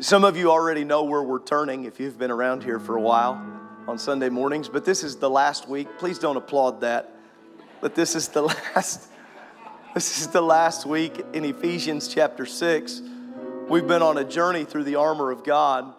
Some 0.00 0.24
of 0.24 0.36
you 0.36 0.50
already 0.50 0.84
know 0.84 1.04
where 1.04 1.22
we're 1.22 1.42
turning 1.42 1.84
if 1.84 1.98
you've 1.98 2.18
been 2.18 2.30
around 2.30 2.62
here 2.62 2.78
for 2.78 2.96
a 2.96 3.00
while 3.00 3.42
on 3.88 3.98
Sunday 3.98 4.28
mornings, 4.28 4.68
but 4.68 4.84
this 4.84 5.02
is 5.02 5.16
the 5.16 5.30
last 5.30 5.70
week. 5.70 5.88
Please 5.96 6.18
don't 6.18 6.36
applaud 6.36 6.82
that. 6.82 7.14
But 7.80 7.94
this 7.94 8.14
is 8.14 8.28
the 8.28 8.42
last 8.74 9.08
this 9.94 10.20
is 10.20 10.26
the 10.26 10.42
last 10.42 10.84
week 10.84 11.24
in 11.32 11.46
Ephesians 11.46 12.08
chapter 12.08 12.44
6. 12.44 13.00
We've 13.70 13.86
been 13.86 14.02
on 14.02 14.18
a 14.18 14.24
journey 14.24 14.66
through 14.66 14.84
the 14.84 14.96
armor 14.96 15.30
of 15.30 15.44
God, 15.44 15.94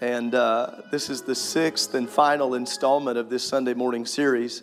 and 0.00 0.32
uh, 0.32 0.82
this 0.92 1.10
is 1.10 1.22
the 1.22 1.34
sixth 1.34 1.94
and 1.94 2.08
final 2.08 2.54
installment 2.54 3.18
of 3.18 3.28
this 3.28 3.42
Sunday 3.42 3.74
morning 3.74 4.06
series. 4.06 4.62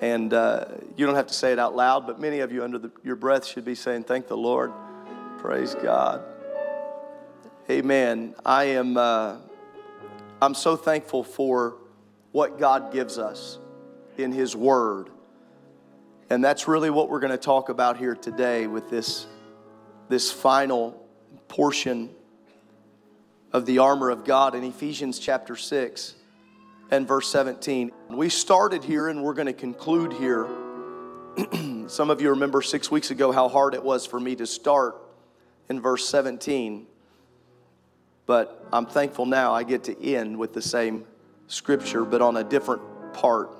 And 0.00 0.32
uh, 0.32 0.64
you 0.96 1.04
don't 1.04 1.16
have 1.16 1.26
to 1.26 1.34
say 1.34 1.52
it 1.52 1.58
out 1.58 1.76
loud, 1.76 2.06
but 2.06 2.18
many 2.18 2.40
of 2.40 2.52
you 2.52 2.64
under 2.64 2.78
the, 2.78 2.90
your 3.04 3.16
breath 3.16 3.44
should 3.44 3.66
be 3.66 3.74
saying, 3.74 4.04
Thank 4.04 4.28
the 4.28 4.36
Lord. 4.36 4.72
Praise 5.36 5.74
God. 5.74 6.22
Amen. 7.70 8.34
I 8.46 8.64
am 8.64 8.96
uh, 8.96 9.36
I'm 10.40 10.54
so 10.54 10.74
thankful 10.74 11.22
for 11.22 11.76
what 12.32 12.58
God 12.58 12.94
gives 12.94 13.18
us 13.18 13.58
in 14.16 14.32
His 14.32 14.56
Word. 14.56 15.10
And 16.30 16.42
that's 16.42 16.66
really 16.66 16.88
what 16.88 17.10
we're 17.10 17.20
going 17.20 17.30
to 17.30 17.36
talk 17.36 17.68
about 17.68 17.98
here 17.98 18.14
today 18.14 18.66
with 18.66 18.88
this, 18.88 19.26
this 20.08 20.32
final 20.32 21.06
portion 21.48 22.08
of 23.52 23.66
the 23.66 23.80
armor 23.80 24.08
of 24.08 24.24
God 24.24 24.54
in 24.54 24.64
Ephesians 24.64 25.18
chapter 25.18 25.54
6 25.54 26.14
and 26.90 27.06
verse 27.06 27.28
17. 27.28 27.92
We 28.08 28.30
started 28.30 28.82
here 28.82 29.08
and 29.08 29.22
we're 29.22 29.34
going 29.34 29.46
to 29.46 29.52
conclude 29.52 30.14
here. 30.14 30.48
Some 31.86 32.08
of 32.08 32.22
you 32.22 32.30
remember 32.30 32.62
six 32.62 32.90
weeks 32.90 33.10
ago 33.10 33.30
how 33.30 33.50
hard 33.50 33.74
it 33.74 33.84
was 33.84 34.06
for 34.06 34.18
me 34.18 34.36
to 34.36 34.46
start 34.46 34.96
in 35.68 35.82
verse 35.82 36.08
17 36.08 36.86
but 38.28 38.68
I'm 38.74 38.84
thankful 38.84 39.24
now 39.24 39.54
I 39.54 39.62
get 39.62 39.84
to 39.84 40.06
end 40.06 40.38
with 40.38 40.52
the 40.52 40.60
same 40.60 41.06
scripture, 41.46 42.04
but 42.04 42.20
on 42.20 42.36
a 42.36 42.44
different 42.44 42.82
part. 43.14 43.50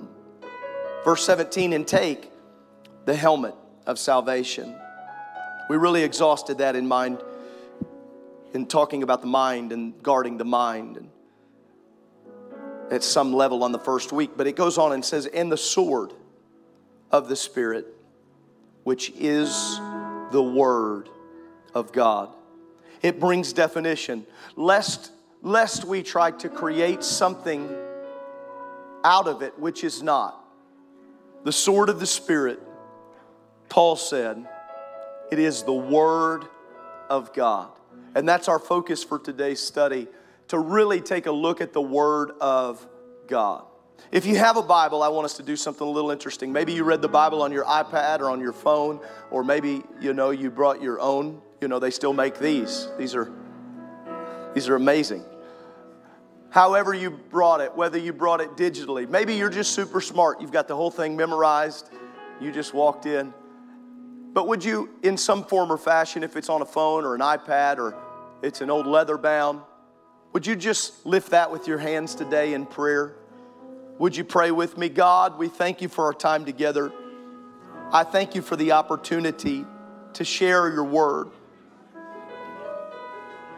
Verse 1.04 1.24
17, 1.24 1.72
and 1.72 1.88
take 1.88 2.30
the 3.06 3.16
helmet 3.16 3.54
of 3.86 3.98
salvation. 3.98 4.76
We 5.70 5.78
really 5.78 6.02
exhausted 6.02 6.58
that 6.58 6.76
in 6.76 6.86
mind 6.86 7.22
in 8.52 8.66
talking 8.66 9.02
about 9.02 9.22
the 9.22 9.26
mind 9.26 9.72
and 9.72 10.00
guarding 10.02 10.36
the 10.36 10.44
mind 10.44 10.98
and 10.98 11.10
at 12.90 13.02
some 13.02 13.32
level 13.32 13.64
on 13.64 13.72
the 13.72 13.78
first 13.78 14.12
week. 14.12 14.32
But 14.36 14.46
it 14.46 14.54
goes 14.54 14.76
on 14.76 14.92
and 14.92 15.02
says, 15.02 15.24
and 15.24 15.50
the 15.50 15.56
sword 15.56 16.12
of 17.10 17.30
the 17.30 17.36
Spirit, 17.36 17.86
which 18.84 19.12
is 19.16 19.78
the 20.30 20.42
Word 20.42 21.08
of 21.72 21.90
God 21.90 22.34
it 23.02 23.20
brings 23.20 23.52
definition. 23.52 24.26
Lest, 24.56 25.12
lest 25.42 25.84
we 25.84 26.02
try 26.02 26.30
to 26.32 26.48
create 26.48 27.04
something 27.04 27.68
out 29.04 29.28
of 29.28 29.42
it 29.42 29.58
which 29.58 29.84
is 29.84 30.02
not. 30.02 30.44
The 31.44 31.52
sword 31.52 31.88
of 31.88 32.00
the 32.00 32.06
Spirit, 32.06 32.60
Paul 33.68 33.96
said, 33.96 34.46
it 35.30 35.38
is 35.38 35.62
the 35.62 35.72
Word 35.72 36.44
of 37.08 37.32
God. 37.32 37.70
And 38.14 38.28
that's 38.28 38.48
our 38.48 38.58
focus 38.58 39.04
for 39.04 39.18
today's 39.18 39.60
study 39.60 40.08
to 40.48 40.58
really 40.58 41.00
take 41.00 41.26
a 41.26 41.32
look 41.32 41.60
at 41.60 41.72
the 41.72 41.80
Word 41.80 42.32
of 42.40 42.86
God. 43.26 43.64
If 44.10 44.24
you 44.24 44.36
have 44.36 44.56
a 44.56 44.62
Bible, 44.62 45.02
I 45.02 45.08
want 45.08 45.26
us 45.26 45.34
to 45.34 45.42
do 45.42 45.54
something 45.56 45.86
a 45.86 45.90
little 45.90 46.10
interesting. 46.10 46.52
Maybe 46.52 46.72
you 46.72 46.84
read 46.84 47.02
the 47.02 47.08
Bible 47.08 47.42
on 47.42 47.52
your 47.52 47.64
iPad 47.64 48.20
or 48.20 48.30
on 48.30 48.40
your 48.40 48.52
phone, 48.52 49.00
or 49.30 49.44
maybe 49.44 49.82
you 50.00 50.14
know 50.14 50.30
you 50.30 50.50
brought 50.50 50.80
your 50.80 50.98
own 51.00 51.42
you 51.60 51.68
know, 51.68 51.78
they 51.78 51.90
still 51.90 52.12
make 52.12 52.38
these. 52.38 52.88
These 52.98 53.14
are 53.14 53.30
these 54.54 54.68
are 54.68 54.76
amazing. 54.76 55.24
However 56.50 56.94
you 56.94 57.10
brought 57.10 57.60
it, 57.60 57.74
whether 57.76 57.98
you 57.98 58.12
brought 58.12 58.40
it 58.40 58.56
digitally, 58.56 59.08
maybe 59.08 59.34
you're 59.34 59.50
just 59.50 59.72
super 59.72 60.00
smart. 60.00 60.40
You've 60.40 60.52
got 60.52 60.66
the 60.66 60.74
whole 60.74 60.90
thing 60.90 61.16
memorized. 61.16 61.90
You 62.40 62.50
just 62.50 62.72
walked 62.72 63.06
in. 63.06 63.34
But 64.32 64.48
would 64.48 64.64
you, 64.64 64.90
in 65.02 65.16
some 65.16 65.44
form 65.44 65.70
or 65.70 65.76
fashion, 65.76 66.22
if 66.22 66.36
it's 66.36 66.48
on 66.48 66.62
a 66.62 66.66
phone 66.66 67.04
or 67.04 67.14
an 67.14 67.20
iPad 67.20 67.78
or 67.78 67.94
it's 68.42 68.60
an 68.60 68.70
old 68.70 68.86
leather 68.86 69.18
bound, 69.18 69.60
would 70.32 70.46
you 70.46 70.56
just 70.56 71.04
lift 71.04 71.30
that 71.30 71.50
with 71.50 71.66
your 71.66 71.78
hands 71.78 72.14
today 72.14 72.54
in 72.54 72.64
prayer? 72.64 73.16
Would 73.98 74.16
you 74.16 74.24
pray 74.24 74.50
with 74.50 74.78
me? 74.78 74.88
God, 74.88 75.38
we 75.38 75.48
thank 75.48 75.82
you 75.82 75.88
for 75.88 76.04
our 76.04 76.12
time 76.12 76.44
together. 76.44 76.92
I 77.92 78.04
thank 78.04 78.34
you 78.34 78.42
for 78.42 78.54
the 78.56 78.72
opportunity 78.72 79.64
to 80.14 80.24
share 80.24 80.70
your 80.70 80.84
word. 80.84 81.30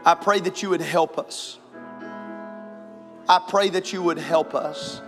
I 0.04 0.14
pray 0.14 0.40
that 0.40 0.62
you 0.62 0.70
would 0.70 0.80
help 0.80 1.18
us. 1.18 1.58
I 3.28 3.38
pray 3.48 3.68
that 3.68 3.92
you 3.92 4.02
would 4.02 4.18
help 4.18 4.54
us. 4.54 5.02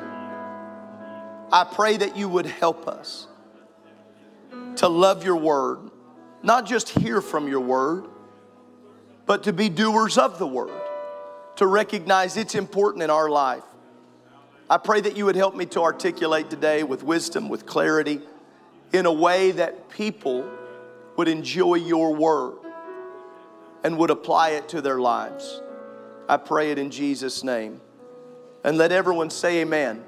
I 1.51 1.65
pray 1.65 1.97
that 1.97 2.17
you 2.17 2.29
would 2.29 2.47
help 2.47 2.87
us 2.87 3.27
to 4.77 4.89
love 4.89 5.25
your 5.25 5.37
word, 5.37 5.91
not 6.43 6.67
just 6.67 6.91
hear 6.91 7.21
from 7.23 7.49
your 7.49 7.61
word, 7.61 8.07
but 9.25 9.45
to 9.45 9.53
be 9.53 9.69
doers 9.69 10.19
of 10.19 10.39
the 10.39 10.47
word, 10.47 10.81
to 11.57 11.67
recognize 11.67 12.37
it's 12.37 12.55
important 12.55 13.03
in 13.03 13.11
our 13.11 13.31
life. 13.31 13.65
I 14.69 14.77
pray 14.79 15.01
that 15.01 15.17
you 15.17 15.25
would 15.25 15.37
help 15.37 15.57
me 15.57 15.67
to 15.67 15.81
articulate 15.81 16.51
today 16.51 16.83
with 16.83 17.03
wisdom, 17.03 17.49
with 17.49 17.65
clarity, 17.65 18.21
in 18.93 19.07
a 19.07 19.13
way 19.13 19.53
that 19.53 19.89
people 19.89 20.49
would 21.17 21.29
enjoy 21.29 21.75
your 21.75 22.15
word 22.15 22.62
and 23.85 23.99
would 23.99 24.11
apply 24.11 24.51
it 24.51 24.69
to 24.71 24.81
their 24.81 25.01
lives. 25.01 25.61
I 26.29 26.37
pray 26.37 26.71
it 26.71 26.79
in 26.79 26.91
Jesus' 26.91 27.43
name. 27.43 27.81
And 28.65 28.79
let 28.79 28.93
everyone 28.93 29.31
say 29.31 29.61
amen. 29.61 30.05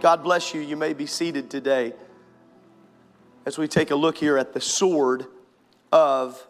God 0.00 0.22
bless 0.22 0.54
you. 0.54 0.60
You 0.60 0.76
may 0.76 0.92
be 0.92 1.06
seated 1.06 1.50
today 1.50 1.94
as 3.46 3.58
we 3.58 3.68
take 3.68 3.90
a 3.90 3.94
look 3.94 4.18
here 4.18 4.36
at 4.36 4.52
the 4.52 4.60
sword 4.60 5.26
of 5.92 6.46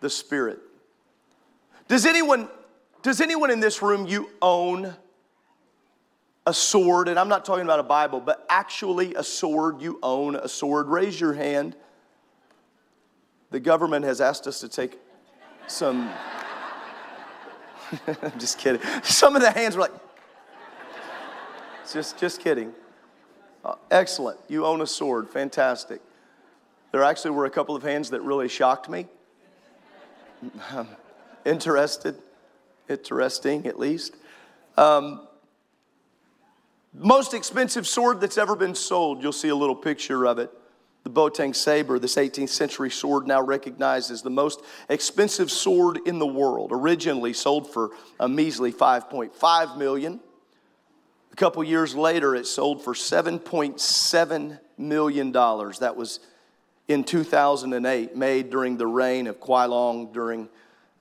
the 0.00 0.10
Spirit. 0.10 0.60
Does 1.88 2.06
anyone, 2.06 2.48
does 3.02 3.20
anyone 3.20 3.50
in 3.50 3.60
this 3.60 3.82
room, 3.82 4.06
you 4.06 4.30
own 4.40 4.94
a 6.46 6.54
sword? 6.54 7.08
And 7.08 7.18
I'm 7.18 7.28
not 7.28 7.44
talking 7.44 7.64
about 7.64 7.80
a 7.80 7.84
Bible, 7.84 8.20
but 8.20 8.46
actually 8.48 9.14
a 9.14 9.24
sword. 9.24 9.82
You 9.82 9.98
own 10.02 10.36
a 10.36 10.48
sword. 10.48 10.86
Raise 10.86 11.20
your 11.20 11.32
hand. 11.32 11.76
The 13.50 13.60
government 13.60 14.04
has 14.04 14.20
asked 14.20 14.46
us 14.46 14.60
to 14.60 14.68
take 14.68 14.98
some. 15.68 16.10
I'm 18.06 18.38
just 18.38 18.58
kidding. 18.58 18.80
Some 19.02 19.36
of 19.36 19.42
the 19.42 19.50
hands 19.50 19.76
were 19.76 19.82
like, 19.82 19.92
just, 21.92 22.18
just 22.18 22.40
kidding. 22.40 22.72
Uh, 23.64 23.74
excellent. 23.90 24.38
You 24.48 24.66
own 24.66 24.80
a 24.80 24.86
sword. 24.86 25.30
Fantastic. 25.30 26.00
There 26.92 27.02
actually 27.02 27.32
were 27.32 27.44
a 27.44 27.50
couple 27.50 27.76
of 27.76 27.82
hands 27.82 28.10
that 28.10 28.20
really 28.22 28.48
shocked 28.48 28.88
me. 28.88 29.06
interested, 31.44 32.16
interesting 32.88 33.66
at 33.66 33.78
least. 33.78 34.16
Um, 34.76 35.26
most 36.94 37.34
expensive 37.34 37.86
sword 37.86 38.20
that's 38.20 38.38
ever 38.38 38.56
been 38.56 38.74
sold. 38.74 39.22
You'll 39.22 39.32
see 39.32 39.48
a 39.48 39.56
little 39.56 39.76
picture 39.76 40.26
of 40.26 40.38
it. 40.38 40.50
The 41.08 41.14
Boateng 41.14 41.56
saber, 41.56 41.98
this 41.98 42.16
18th 42.16 42.50
century 42.50 42.90
sword, 42.90 43.26
now 43.26 43.40
recognized 43.40 44.10
as 44.10 44.20
the 44.20 44.28
most 44.28 44.60
expensive 44.90 45.50
sword 45.50 46.00
in 46.04 46.18
the 46.18 46.26
world, 46.26 46.70
originally 46.70 47.32
sold 47.32 47.72
for 47.72 47.92
a 48.20 48.28
measly 48.28 48.70
5.5 48.70 49.78
million. 49.78 50.20
A 51.32 51.36
couple 51.36 51.64
years 51.64 51.94
later, 51.94 52.34
it 52.34 52.46
sold 52.46 52.84
for 52.84 52.92
7.7 52.92 54.60
million 54.76 55.32
dollars. 55.32 55.78
That 55.78 55.96
was 55.96 56.20
in 56.88 57.04
2008, 57.04 58.14
made 58.14 58.50
during 58.50 58.76
the 58.76 58.86
reign 58.86 59.28
of 59.28 59.38
Long 59.48 60.12
during 60.12 60.50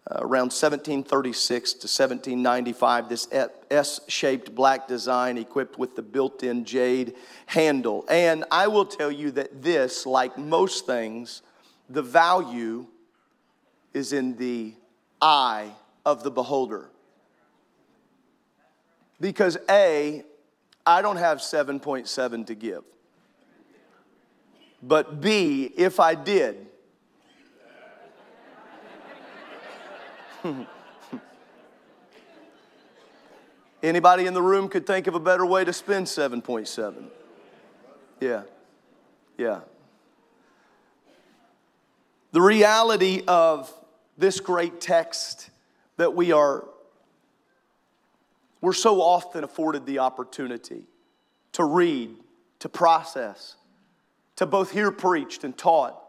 uh, 0.10 0.20
around 0.20 0.54
1736 0.54 1.74
to 1.74 1.76
1795, 1.88 3.10
this 3.10 3.28
S 3.70 4.00
shaped 4.08 4.56
black 4.56 4.88
design 4.88 5.38
equipped 5.38 5.78
with 5.78 5.96
the 5.96 6.02
built 6.02 6.44
in 6.44 6.64
jade 6.64 7.16
handle. 7.46 8.06
And 8.10 8.46
I 8.50 8.68
will 8.68 8.86
tell 8.86 9.12
you 9.12 9.32
that 9.32 9.62
this, 9.62 10.06
like 10.06 10.38
most 10.38 10.86
things, 10.86 11.42
the 11.90 12.02
value 12.02 12.86
is 13.94 14.14
in 14.14 14.38
the 14.38 14.76
eye 15.22 15.72
of 16.06 16.24
the 16.24 16.32
beholder. 16.32 16.90
Because 19.20 19.58
A, 19.70 20.24
I 20.86 21.02
don't 21.02 21.18
have 21.18 21.40
7.7 21.40 22.46
to 22.46 22.56
give. 22.56 22.84
But 24.82 25.20
B, 25.20 25.72
if 25.76 26.00
I 26.00 26.16
did, 26.16 26.67
Anybody 33.84 34.26
in 34.26 34.34
the 34.34 34.42
room 34.42 34.70
could 34.70 34.88
think 34.88 35.08
of 35.08 35.16
a 35.16 35.20
better 35.20 35.46
way 35.46 35.64
to 35.64 35.74
spend 35.74 36.08
7.7? 36.08 37.06
Yeah. 38.20 38.44
Yeah. 39.38 39.62
The 42.32 42.42
reality 42.42 43.24
of 43.28 43.72
this 44.18 44.40
great 44.40 44.82
text 44.82 45.50
that 45.98 46.14
we 46.14 46.32
are 46.32 46.66
We're 48.62 48.74
so 48.74 49.02
often 49.02 49.44
afforded 49.44 49.86
the 49.86 50.00
opportunity 50.00 50.84
to 51.54 51.64
read, 51.64 52.16
to 52.60 52.70
process, 52.70 53.56
to 54.36 54.46
both 54.46 54.72
hear 54.72 54.92
preached 54.92 55.44
and 55.44 55.58
taught, 55.58 56.02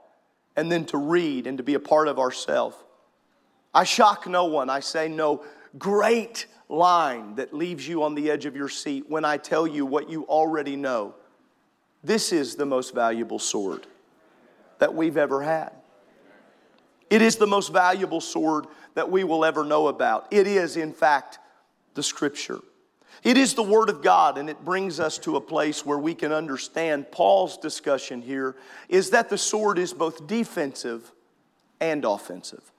and 0.57 0.73
then 0.73 0.85
to 0.87 0.99
read 0.99 1.47
and 1.47 1.59
to 1.59 1.65
be 1.65 1.75
a 1.75 1.81
part 1.81 2.09
of 2.09 2.19
ourselves. 2.19 2.77
I 3.79 3.85
shock 3.85 4.27
no 4.27 4.47
one. 4.47 4.69
I 4.71 4.81
say 4.81 5.07
no 5.07 5.45
great 5.79 6.47
line 6.69 7.37
that 7.37 7.55
leaves 7.55 7.87
you 7.87 8.03
on 8.03 8.17
the 8.17 8.29
edge 8.29 8.45
of 8.45 8.57
your 8.57 8.69
seat 8.69 9.05
when 9.09 9.25
I 9.25 9.37
tell 9.37 9.69
you 9.69 9.87
what 9.87 10.11
you 10.11 10.25
already 10.25 10.75
know. 10.75 11.15
This 12.03 12.33
is 12.33 12.57
the 12.57 12.67
most 12.67 12.93
valuable 12.93 13.39
sword 13.39 13.87
that 14.81 14.93
we've 14.97 15.17
ever 15.17 15.43
had. 15.43 15.71
It 17.09 17.23
is 17.23 17.37
the 17.37 17.47
most 17.47 17.73
valuable 17.73 18.21
sword 18.21 18.67
that 18.95 19.13
we 19.13 19.23
will 19.23 19.45
ever 19.45 19.63
know 19.63 19.87
about. 19.87 20.27
It 20.33 20.49
is, 20.49 20.77
in 20.77 20.93
fact, 20.93 21.39
the 21.95 22.03
scripture. 22.03 22.59
It 23.23 23.37
is 23.37 23.55
the 23.55 23.63
Word 23.63 23.91
of 23.91 24.03
God, 24.03 24.39
and 24.39 24.51
it 24.51 24.65
brings 24.65 24.99
us 24.99 25.19
to 25.19 25.37
a 25.37 25.41
place 25.41 25.87
where 25.87 25.99
we 25.99 26.17
can 26.17 26.33
understand 26.33 27.13
Paul's 27.13 27.57
discussion 27.57 28.23
here 28.23 28.57
is 28.89 29.11
that 29.11 29.29
the 29.29 29.39
sword 29.39 29.79
is 29.79 29.93
both 29.93 30.27
defensive 30.27 31.13
and 31.81 32.05
offensive. 32.05 32.73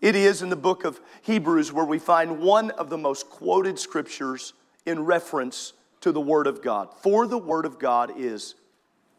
It 0.00 0.14
is 0.14 0.42
in 0.42 0.48
the 0.48 0.56
book 0.56 0.84
of 0.84 1.00
Hebrews 1.22 1.72
where 1.72 1.84
we 1.84 1.98
find 1.98 2.40
one 2.40 2.70
of 2.72 2.90
the 2.90 2.98
most 2.98 3.30
quoted 3.30 3.78
scriptures 3.78 4.52
in 4.86 5.04
reference 5.04 5.72
to 6.00 6.12
the 6.12 6.20
Word 6.20 6.46
of 6.46 6.62
God. 6.62 6.92
For 7.02 7.26
the 7.26 7.38
Word 7.38 7.64
of 7.64 7.78
God 7.78 8.12
is 8.16 8.54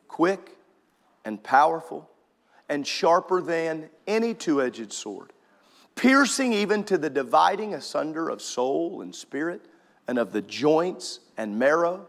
quick 0.08 0.58
and 1.24 1.42
powerful 1.42 2.10
and 2.70 2.86
sharper 2.86 3.42
than 3.42 3.90
any 4.08 4.34
two 4.34 4.62
edged 4.62 4.94
sword, 4.94 5.34
piercing 5.96 6.54
even 6.54 6.84
to 6.84 6.98
the 6.98 7.10
dividing 7.10 7.74
asunder 7.74 8.30
of 8.30 8.42
soul 8.42 9.02
and 9.02 9.14
spirit 9.16 9.66
and 10.08 10.20
of 10.20 10.32
the 10.32 10.42
joints 10.42 11.20
and 11.38 11.58
marrow, 11.58 12.06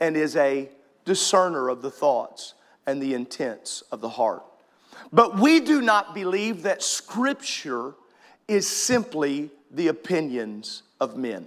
and 0.00 0.16
is 0.16 0.36
a 0.36 0.70
discerner 1.04 1.68
of 1.68 1.82
the 1.82 1.90
thoughts 1.90 2.54
and 2.86 3.02
the 3.02 3.14
intents 3.14 3.82
of 3.92 4.00
the 4.00 4.08
heart. 4.08 4.44
But 5.12 5.38
we 5.38 5.60
do 5.60 5.80
not 5.80 6.14
believe 6.14 6.62
that 6.62 6.82
Scripture 6.82 7.94
is 8.48 8.68
simply 8.68 9.50
the 9.70 9.88
opinions 9.88 10.82
of 11.00 11.16
men. 11.16 11.46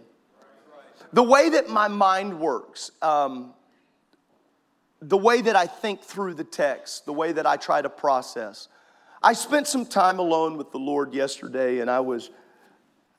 The 1.11 1.23
way 1.23 1.49
that 1.49 1.69
my 1.69 1.87
mind 1.87 2.39
works, 2.39 2.91
um, 3.01 3.53
the 5.01 5.17
way 5.17 5.41
that 5.41 5.55
I 5.55 5.65
think 5.65 6.01
through 6.01 6.35
the 6.35 6.43
text, 6.43 7.05
the 7.05 7.13
way 7.13 7.31
that 7.31 7.45
I 7.45 7.57
try 7.57 7.81
to 7.81 7.89
process. 7.89 8.67
I 9.23 9.33
spent 9.33 9.67
some 9.67 9.85
time 9.85 10.19
alone 10.19 10.57
with 10.57 10.71
the 10.71 10.77
Lord 10.77 11.13
yesterday 11.13 11.79
and 11.79 11.89
I 11.89 11.99
was 11.99 12.29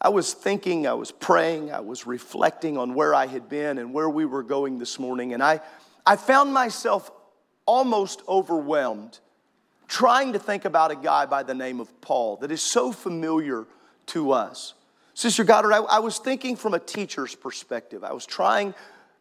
I 0.02 0.08
was 0.08 0.32
thinking, 0.32 0.86
I 0.86 0.94
was 0.94 1.12
praying, 1.12 1.72
I 1.72 1.80
was 1.80 2.06
reflecting 2.06 2.78
on 2.78 2.94
where 2.94 3.14
I 3.14 3.26
had 3.26 3.50
been 3.50 3.76
and 3.76 3.92
where 3.92 4.08
we 4.08 4.24
were 4.24 4.42
going 4.42 4.78
this 4.78 4.98
morning 4.98 5.34
and 5.34 5.42
I 5.42 5.60
I 6.06 6.16
found 6.16 6.52
myself 6.52 7.10
almost 7.66 8.22
overwhelmed 8.28 9.18
trying 9.90 10.32
to 10.32 10.38
think 10.38 10.64
about 10.64 10.92
a 10.92 10.94
guy 10.94 11.26
by 11.26 11.42
the 11.42 11.52
name 11.52 11.80
of 11.80 12.00
Paul 12.00 12.36
that 12.36 12.52
is 12.52 12.62
so 12.62 12.92
familiar 12.92 13.66
to 14.06 14.30
us. 14.30 14.74
Sister 15.14 15.42
Goddard, 15.42 15.72
I, 15.72 15.78
I 15.78 15.98
was 15.98 16.18
thinking 16.18 16.54
from 16.54 16.74
a 16.74 16.78
teacher's 16.78 17.34
perspective. 17.34 18.04
I 18.04 18.12
was 18.12 18.24
trying 18.24 18.72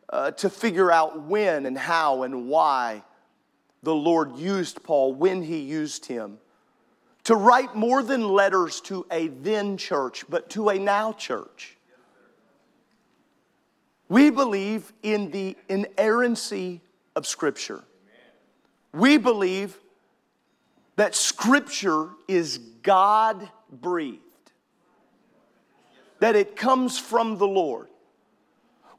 uh, 0.10 0.30
to 0.31 0.48
figure 0.48 0.92
out 0.92 1.24
when 1.24 1.66
and 1.66 1.75
how 1.75 2.21
and 2.21 2.48
why 2.48 3.04
the 3.81 3.95
Lord 3.95 4.38
used 4.38 4.83
Paul, 4.83 5.16
when 5.16 5.42
he 5.42 5.57
used 5.57 6.06
him, 6.06 6.38
to 7.24 7.36
write 7.36 7.75
more 7.75 8.04
than 8.04 8.30
letters 8.30 8.80
to 8.81 9.07
a 9.12 9.27
then 9.27 9.75
church, 9.75 10.24
but 10.30 10.51
to 10.51 10.69
a 10.69 10.77
now 10.77 11.13
church. 11.13 11.77
We 14.07 14.30
believe 14.30 14.94
in 15.01 15.31
the 15.31 15.57
inerrancy 15.68 16.81
of 17.16 17.25
Scripture. 17.25 17.83
We 18.94 19.18
believe 19.18 19.75
that 21.00 21.16
Scripture 21.16 22.10
is 22.28 22.57
God 22.84 23.50
breathed, 23.72 24.19
that 26.19 26.36
it 26.36 26.57
comes 26.57 27.00
from 27.00 27.38
the 27.38 27.48
Lord. 27.48 27.88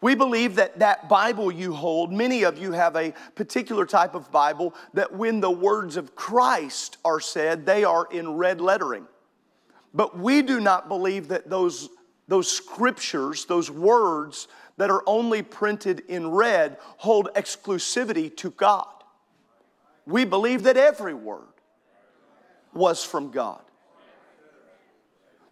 We 0.00 0.14
believe 0.14 0.56
that 0.56 0.78
that 0.78 1.10
Bible 1.10 1.52
you 1.52 1.74
hold, 1.74 2.10
many 2.10 2.44
of 2.44 2.56
you 2.56 2.72
have 2.72 2.96
a 2.96 3.12
particular 3.34 3.84
type 3.84 4.14
of 4.14 4.32
Bible 4.32 4.74
that 4.94 5.12
when 5.12 5.40
the 5.40 5.50
words 5.50 5.98
of 5.98 6.14
Christ 6.14 6.96
are 7.04 7.20
said, 7.20 7.66
they 7.66 7.84
are 7.84 8.08
in 8.10 8.32
red 8.32 8.62
lettering. 8.62 9.06
But 9.92 10.18
we 10.18 10.40
do 10.40 10.58
not 10.58 10.88
believe 10.88 11.28
that 11.28 11.50
those, 11.50 11.90
those 12.28 12.50
scriptures, 12.50 13.44
those 13.44 13.70
words 13.70 14.48
that 14.78 14.88
are 14.88 15.02
only 15.06 15.42
printed 15.42 16.00
in 16.08 16.30
red, 16.30 16.78
hold 16.96 17.28
exclusivity 17.36 18.34
to 18.38 18.52
God. 18.52 18.88
We 20.06 20.24
believe 20.24 20.62
that 20.62 20.78
every 20.78 21.12
word 21.12 21.44
was 22.72 23.04
from 23.04 23.30
God. 23.30 23.62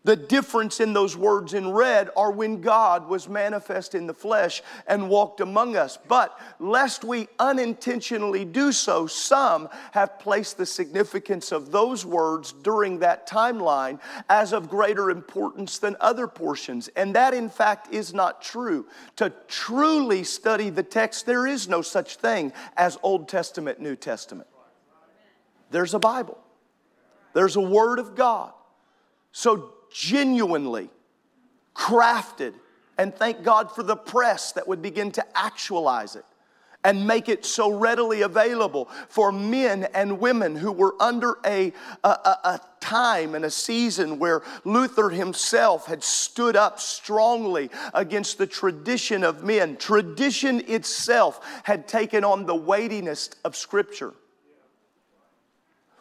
The 0.04 0.16
difference 0.16 0.80
in 0.80 0.94
those 0.94 1.18
words 1.18 1.52
in 1.52 1.70
red 1.70 2.08
are 2.16 2.30
when 2.30 2.62
God 2.62 3.08
was 3.08 3.28
manifest 3.28 3.94
in 3.94 4.06
the 4.06 4.14
flesh 4.14 4.62
and 4.86 5.10
walked 5.10 5.40
among 5.40 5.76
us. 5.76 5.98
But 6.08 6.40
lest 6.58 7.04
we 7.04 7.28
unintentionally 7.38 8.46
do 8.46 8.72
so, 8.72 9.06
some 9.06 9.68
have 9.92 10.18
placed 10.18 10.56
the 10.56 10.64
significance 10.64 11.52
of 11.52 11.72
those 11.72 12.06
words 12.06 12.52
during 12.52 13.00
that 13.00 13.28
timeline 13.28 14.00
as 14.30 14.54
of 14.54 14.70
greater 14.70 15.10
importance 15.10 15.78
than 15.78 15.94
other 16.00 16.26
portions. 16.26 16.88
And 16.96 17.14
that, 17.14 17.34
in 17.34 17.50
fact, 17.50 17.92
is 17.92 18.14
not 18.14 18.40
true. 18.40 18.86
To 19.16 19.30
truly 19.46 20.24
study 20.24 20.70
the 20.70 20.82
text, 20.82 21.26
there 21.26 21.46
is 21.46 21.68
no 21.68 21.82
such 21.82 22.16
thing 22.16 22.54
as 22.78 22.96
Old 23.02 23.28
Testament, 23.28 23.78
New 23.78 23.94
Testament. 23.94 24.48
There's 25.70 25.92
a 25.92 25.98
Bible. 25.98 26.38
There's 27.38 27.54
a 27.54 27.60
Word 27.60 28.00
of 28.00 28.16
God. 28.16 28.52
So 29.30 29.70
genuinely 29.92 30.90
crafted, 31.72 32.52
and 32.98 33.14
thank 33.14 33.44
God 33.44 33.70
for 33.70 33.84
the 33.84 33.94
press 33.94 34.50
that 34.54 34.66
would 34.66 34.82
begin 34.82 35.12
to 35.12 35.24
actualize 35.38 36.16
it 36.16 36.24
and 36.82 37.06
make 37.06 37.28
it 37.28 37.44
so 37.44 37.70
readily 37.70 38.22
available 38.22 38.86
for 39.08 39.30
men 39.30 39.84
and 39.94 40.18
women 40.18 40.56
who 40.56 40.72
were 40.72 40.96
under 40.98 41.38
a, 41.46 41.72
a, 42.02 42.08
a, 42.08 42.60
time 42.80 43.36
and 43.36 43.44
a 43.44 43.50
season 43.50 44.18
where 44.18 44.42
Luther 44.64 45.08
himself 45.08 45.86
had 45.86 46.02
stood 46.02 46.56
up 46.56 46.80
strongly 46.80 47.70
against 47.94 48.38
the 48.38 48.48
tradition 48.48 49.22
of 49.22 49.44
men. 49.44 49.76
Tradition 49.76 50.60
itself 50.66 51.40
had 51.62 51.86
taken 51.86 52.24
on 52.24 52.46
the 52.46 52.56
weightiness 52.56 53.30
of 53.44 53.54
Scripture. 53.54 54.12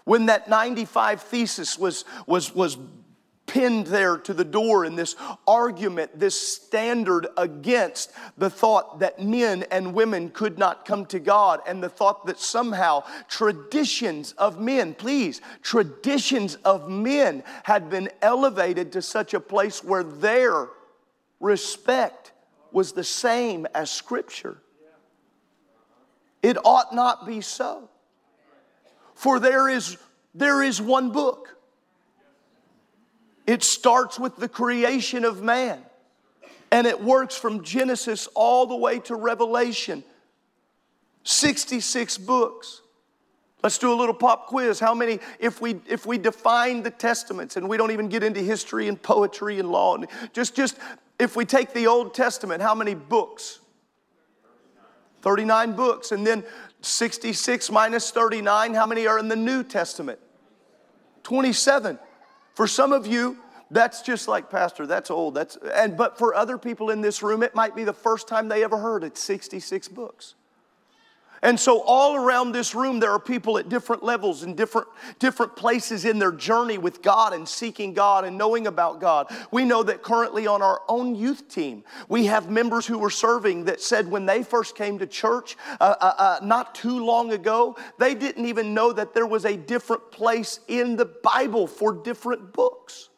When 0.07 0.27
that 0.27 0.47
95 0.47 1.21
thesis 1.21 1.77
was, 1.77 2.05
was, 2.25 2.55
was 2.55 2.77
pinned 3.45 3.87
there 3.87 4.15
to 4.15 4.33
the 4.33 4.45
door 4.45 4.85
in 4.85 4.95
this 4.95 5.17
argument, 5.45 6.17
this 6.17 6.39
standard 6.39 7.27
against 7.35 8.13
the 8.37 8.49
thought 8.49 8.99
that 8.99 9.21
men 9.21 9.63
and 9.63 9.93
women 9.93 10.29
could 10.29 10.57
not 10.57 10.85
come 10.85 11.05
to 11.07 11.19
God 11.19 11.59
and 11.67 11.83
the 11.83 11.89
thought 11.89 12.25
that 12.25 12.39
somehow 12.39 13.03
traditions 13.27 14.31
of 14.37 14.61
men, 14.61 14.93
please, 14.93 15.41
traditions 15.61 16.55
of 16.63 16.89
men 16.89 17.43
had 17.63 17.89
been 17.89 18.09
elevated 18.21 18.93
to 18.93 19.01
such 19.01 19.33
a 19.33 19.41
place 19.41 19.83
where 19.83 20.05
their 20.05 20.69
respect 21.41 22.31
was 22.71 22.93
the 22.93 23.03
same 23.03 23.67
as 23.75 23.91
Scripture. 23.91 24.61
It 26.41 26.57
ought 26.63 26.95
not 26.95 27.27
be 27.27 27.41
so. 27.41 27.89
For 29.17 29.39
there 29.39 29.67
is, 29.67 29.97
there 30.35 30.61
is 30.61 30.79
one 30.79 31.09
book. 31.09 31.57
It 33.47 33.63
starts 33.63 34.19
with 34.19 34.35
the 34.35 34.47
creation 34.47 35.25
of 35.25 35.41
man, 35.41 35.81
and 36.71 36.85
it 36.85 37.03
works 37.03 37.35
from 37.35 37.63
Genesis 37.63 38.27
all 38.35 38.67
the 38.67 38.75
way 38.75 38.99
to 38.99 39.15
Revelation. 39.15 40.03
66 41.23 42.19
books. 42.19 42.83
Let's 43.63 43.79
do 43.79 43.91
a 43.91 43.95
little 43.95 44.13
pop 44.13 44.45
quiz. 44.45 44.79
How 44.79 44.93
many, 44.93 45.19
if 45.39 45.61
we 45.61 45.81
if 45.87 46.05
we 46.05 46.19
define 46.19 46.83
the 46.83 46.91
testaments 46.91 47.57
and 47.57 47.67
we 47.67 47.75
don't 47.75 47.89
even 47.89 48.09
get 48.09 48.21
into 48.21 48.41
history 48.41 48.87
and 48.87 49.01
poetry 49.01 49.57
and 49.57 49.71
law, 49.71 49.95
and 49.95 50.05
just 50.31 50.55
just 50.55 50.77
if 51.17 51.35
we 51.35 51.43
take 51.43 51.73
the 51.73 51.87
Old 51.87 52.13
Testament, 52.13 52.61
how 52.61 52.75
many 52.75 52.93
books? 52.93 53.61
39 55.27 55.73
books. 55.73 56.13
And 56.13 56.25
then 56.25 56.41
66 56.79 57.69
minus 57.69 58.11
39, 58.11 58.73
how 58.73 58.85
many 58.85 59.07
are 59.07 59.19
in 59.19 59.27
the 59.27 59.35
New 59.35 59.61
Testament? 59.61 60.19
27. 61.23 61.99
For 62.55 62.65
some 62.65 62.93
of 62.93 63.05
you, 63.05 63.37
that's 63.69 64.01
just 64.01 64.29
like 64.29 64.49
pastor 64.49 64.87
that's 64.87 65.11
old 65.11 65.35
that's 65.35 65.57
and 65.75 65.97
but 65.97 66.17
for 66.17 66.33
other 66.33 66.57
people 66.57 66.89
in 66.89 67.01
this 67.01 67.21
room 67.21 67.43
it 67.43 67.53
might 67.53 67.75
be 67.75 67.83
the 67.83 67.91
first 67.91 68.25
time 68.25 68.47
they 68.47 68.63
ever 68.63 68.77
heard 68.77 69.03
it 69.03 69.17
66 69.17 69.89
books 69.89 70.35
And 71.41 71.59
so, 71.59 71.81
all 71.81 72.15
around 72.15 72.51
this 72.51 72.73
room, 72.73 72.99
there 72.99 73.11
are 73.11 73.19
people 73.19 73.57
at 73.57 73.69
different 73.69 74.03
levels 74.03 74.43
and 74.43 74.57
different, 74.57 74.87
different 75.19 75.55
places 75.55 76.05
in 76.05 76.17
their 76.19 76.31
journey 76.31 76.77
with 76.77 77.01
God 77.01 77.33
and 77.33 77.47
seeking 77.47 77.93
God 77.93 78.25
and 78.25 78.37
knowing 78.37 78.67
about 78.67 78.99
God. 78.99 79.27
We 79.51 79.63
know 79.63 79.83
that 79.83 80.01
currently 80.01 80.47
on 80.47 80.61
our 80.61 80.81
own 80.87 81.15
youth 81.15 81.47
team, 81.47 81.83
we 82.09 82.25
have 82.25 82.49
members 82.49 82.87
who 82.87 82.97
were 82.97 83.09
serving 83.09 83.65
that 83.65 83.81
said 83.81 84.09
when 84.09 84.25
they 84.25 84.43
first 84.43 84.75
came 84.75 84.97
to 84.99 85.07
church 85.07 85.57
uh, 85.79 85.95
uh, 85.99 86.13
uh, 86.17 86.39
not 86.43 86.73
too 86.73 87.03
long 87.03 87.33
ago, 87.33 87.77
they 87.99 88.15
didn't 88.15 88.45
even 88.45 88.73
know 88.73 88.91
that 88.91 89.13
there 89.13 89.27
was 89.27 89.45
a 89.45 89.55
different 89.55 90.11
place 90.11 90.59
in 90.67 90.95
the 90.95 91.05
Bible 91.05 91.67
for 91.67 91.93
different 91.93 92.53
books. 92.53 93.09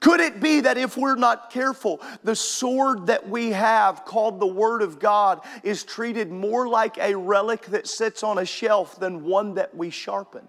Could 0.00 0.20
it 0.20 0.40
be 0.40 0.60
that 0.62 0.78
if 0.78 0.96
we're 0.96 1.14
not 1.14 1.50
careful, 1.50 2.00
the 2.24 2.34
sword 2.34 3.06
that 3.08 3.28
we 3.28 3.50
have, 3.50 4.06
called 4.06 4.40
the 4.40 4.46
Word 4.46 4.80
of 4.80 4.98
God, 4.98 5.42
is 5.62 5.84
treated 5.84 6.30
more 6.30 6.66
like 6.66 6.96
a 6.96 7.14
relic 7.14 7.66
that 7.66 7.86
sits 7.86 8.22
on 8.22 8.38
a 8.38 8.46
shelf 8.46 8.98
than 8.98 9.24
one 9.24 9.54
that 9.54 9.76
we 9.76 9.90
sharpen? 9.90 10.48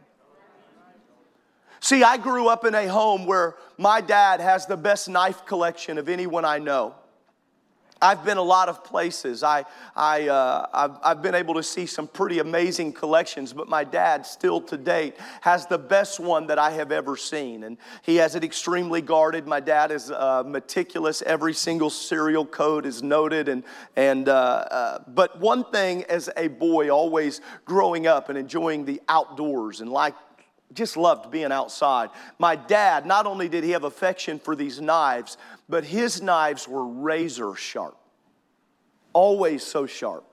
See, 1.81 2.01
I 2.03 2.15
grew 2.17 2.47
up 2.47 2.63
in 2.63 2.75
a 2.75 2.87
home 2.87 3.25
where 3.25 3.55
my 3.77 3.99
dad 3.99 4.39
has 4.39 4.67
the 4.67 4.77
best 4.77 5.09
knife 5.09 5.45
collection 5.45 5.97
of 5.97 6.07
anyone 6.07 6.45
I 6.45 6.59
know. 6.59 6.95
I've 8.01 8.25
been 8.25 8.37
a 8.37 8.43
lot 8.43 8.67
of 8.67 8.83
places. 8.83 9.43
I, 9.43 9.63
I, 9.95 10.27
uh, 10.27 10.65
I've, 10.73 10.97
I've 11.03 11.21
been 11.21 11.35
able 11.35 11.53
to 11.53 11.63
see 11.63 11.85
some 11.85 12.07
pretty 12.07 12.39
amazing 12.39 12.93
collections, 12.93 13.53
but 13.53 13.69
my 13.69 13.83
dad, 13.83 14.25
still 14.25 14.59
to 14.61 14.77
date, 14.77 15.17
has 15.41 15.67
the 15.67 15.77
best 15.77 16.19
one 16.19 16.47
that 16.47 16.57
I 16.57 16.71
have 16.71 16.91
ever 16.91 17.15
seen. 17.15 17.63
And 17.63 17.77
he 18.01 18.15
has 18.15 18.33
it 18.33 18.43
extremely 18.43 19.01
guarded. 19.01 19.45
My 19.45 19.59
dad 19.59 19.91
is 19.91 20.09
uh, 20.09 20.43
meticulous. 20.45 21.21
Every 21.21 21.53
single 21.53 21.91
serial 21.91 22.45
code 22.45 22.87
is 22.87 23.03
noted. 23.03 23.47
And, 23.47 23.63
and, 23.95 24.27
uh, 24.27 24.31
uh, 24.31 24.99
but 25.07 25.39
one 25.39 25.63
thing 25.65 26.03
as 26.05 26.29
a 26.35 26.47
boy, 26.47 26.89
always 26.89 27.39
growing 27.65 28.07
up 28.07 28.29
and 28.29 28.37
enjoying 28.37 28.85
the 28.85 28.99
outdoors 29.09 29.81
and 29.81 29.91
like 29.91 30.15
just 30.73 30.97
loved 30.97 31.31
being 31.31 31.51
outside. 31.51 32.09
My 32.39 32.55
dad, 32.55 33.05
not 33.05 33.25
only 33.25 33.49
did 33.49 33.63
he 33.63 33.71
have 33.71 33.83
affection 33.83 34.39
for 34.39 34.55
these 34.55 34.79
knives, 34.79 35.37
but 35.67 35.83
his 35.83 36.21
knives 36.21 36.67
were 36.67 36.85
razor 36.85 37.55
sharp, 37.55 37.97
always 39.13 39.63
so 39.63 39.85
sharp. 39.85 40.25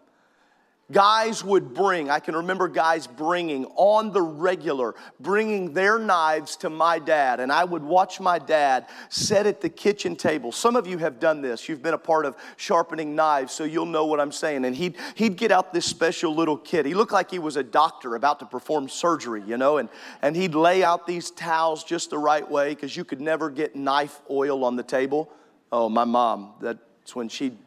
Guys 0.90 1.45
would 1.45 1.75
bring, 1.75 2.09
I 2.09 2.18
can 2.18 2.35
remember 2.35 2.66
guys 2.66 3.07
bringing 3.07 3.66
on 3.76 4.11
the 4.11 4.23
regular, 4.23 4.95
bringing 5.21 5.75
their 5.75 5.99
knives 5.99 6.57
to 6.57 6.71
my 6.71 6.99
dad, 6.99 7.40
and 7.40 7.52
I 7.52 7.62
would 7.64 7.83
watch 7.83 8.21
my 8.21 8.38
dad 8.38 8.88
set 9.11 9.47
at 9.47 9.61
the 9.61 9.68
kitchen 9.68 10.16
table. 10.16 10.50
Some 10.50 10.76
of 10.76 10.87
you 10.87 10.97
have 10.97 11.21
done 11.21 11.42
this. 11.42 11.68
You've 11.68 11.83
been 11.83 11.92
a 11.92 11.99
part 11.99 12.25
of 12.25 12.37
sharpening 12.57 13.14
knives, 13.14 13.52
so 13.52 13.64
you'll 13.64 13.85
know 13.85 14.07
what 14.07 14.18
I'm 14.18 14.33
saying. 14.33 14.64
And 14.64 14.75
he'd, 14.75 14.97
he'd 15.14 15.37
get 15.37 15.52
out 15.52 15.75
this 15.75 15.85
special 15.85 16.35
little 16.35 16.57
kit. 16.57 16.87
He 16.87 16.95
looked 16.95 17.12
like 17.12 17.30
he 17.30 17.38
was 17.38 17.57
a 17.57 17.62
doctor 17.62 18.14
about 18.14 18.38
to 18.38 18.47
perform 18.47 18.88
surgery, 18.88 19.42
you 19.47 19.59
know, 19.59 19.76
and, 19.76 19.90
and 20.23 20.35
he'd 20.35 20.54
lay 20.54 20.83
out 20.83 21.07
these 21.07 21.30
towels 21.30 21.85
just 21.85 22.09
the 22.09 22.18
right 22.18 22.50
way 22.50 22.71
because 22.71 22.97
you 22.97 23.04
could 23.04 23.21
never 23.21 23.50
get 23.50 23.76
knife 23.76 24.23
oil 24.30 24.64
on 24.64 24.76
the 24.76 24.83
table. 24.83 25.30
Oh, 25.71 25.90
my 25.90 26.04
mom, 26.04 26.54
that's 26.62 27.14
when 27.14 27.28
she'd 27.28 27.59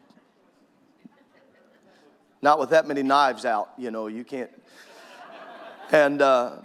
not 2.42 2.58
with 2.58 2.70
that 2.70 2.86
many 2.86 3.02
knives 3.02 3.44
out, 3.44 3.70
you 3.78 3.90
know, 3.90 4.08
you 4.08 4.24
can't. 4.24 4.50
And 5.92 6.20
uh, 6.20 6.56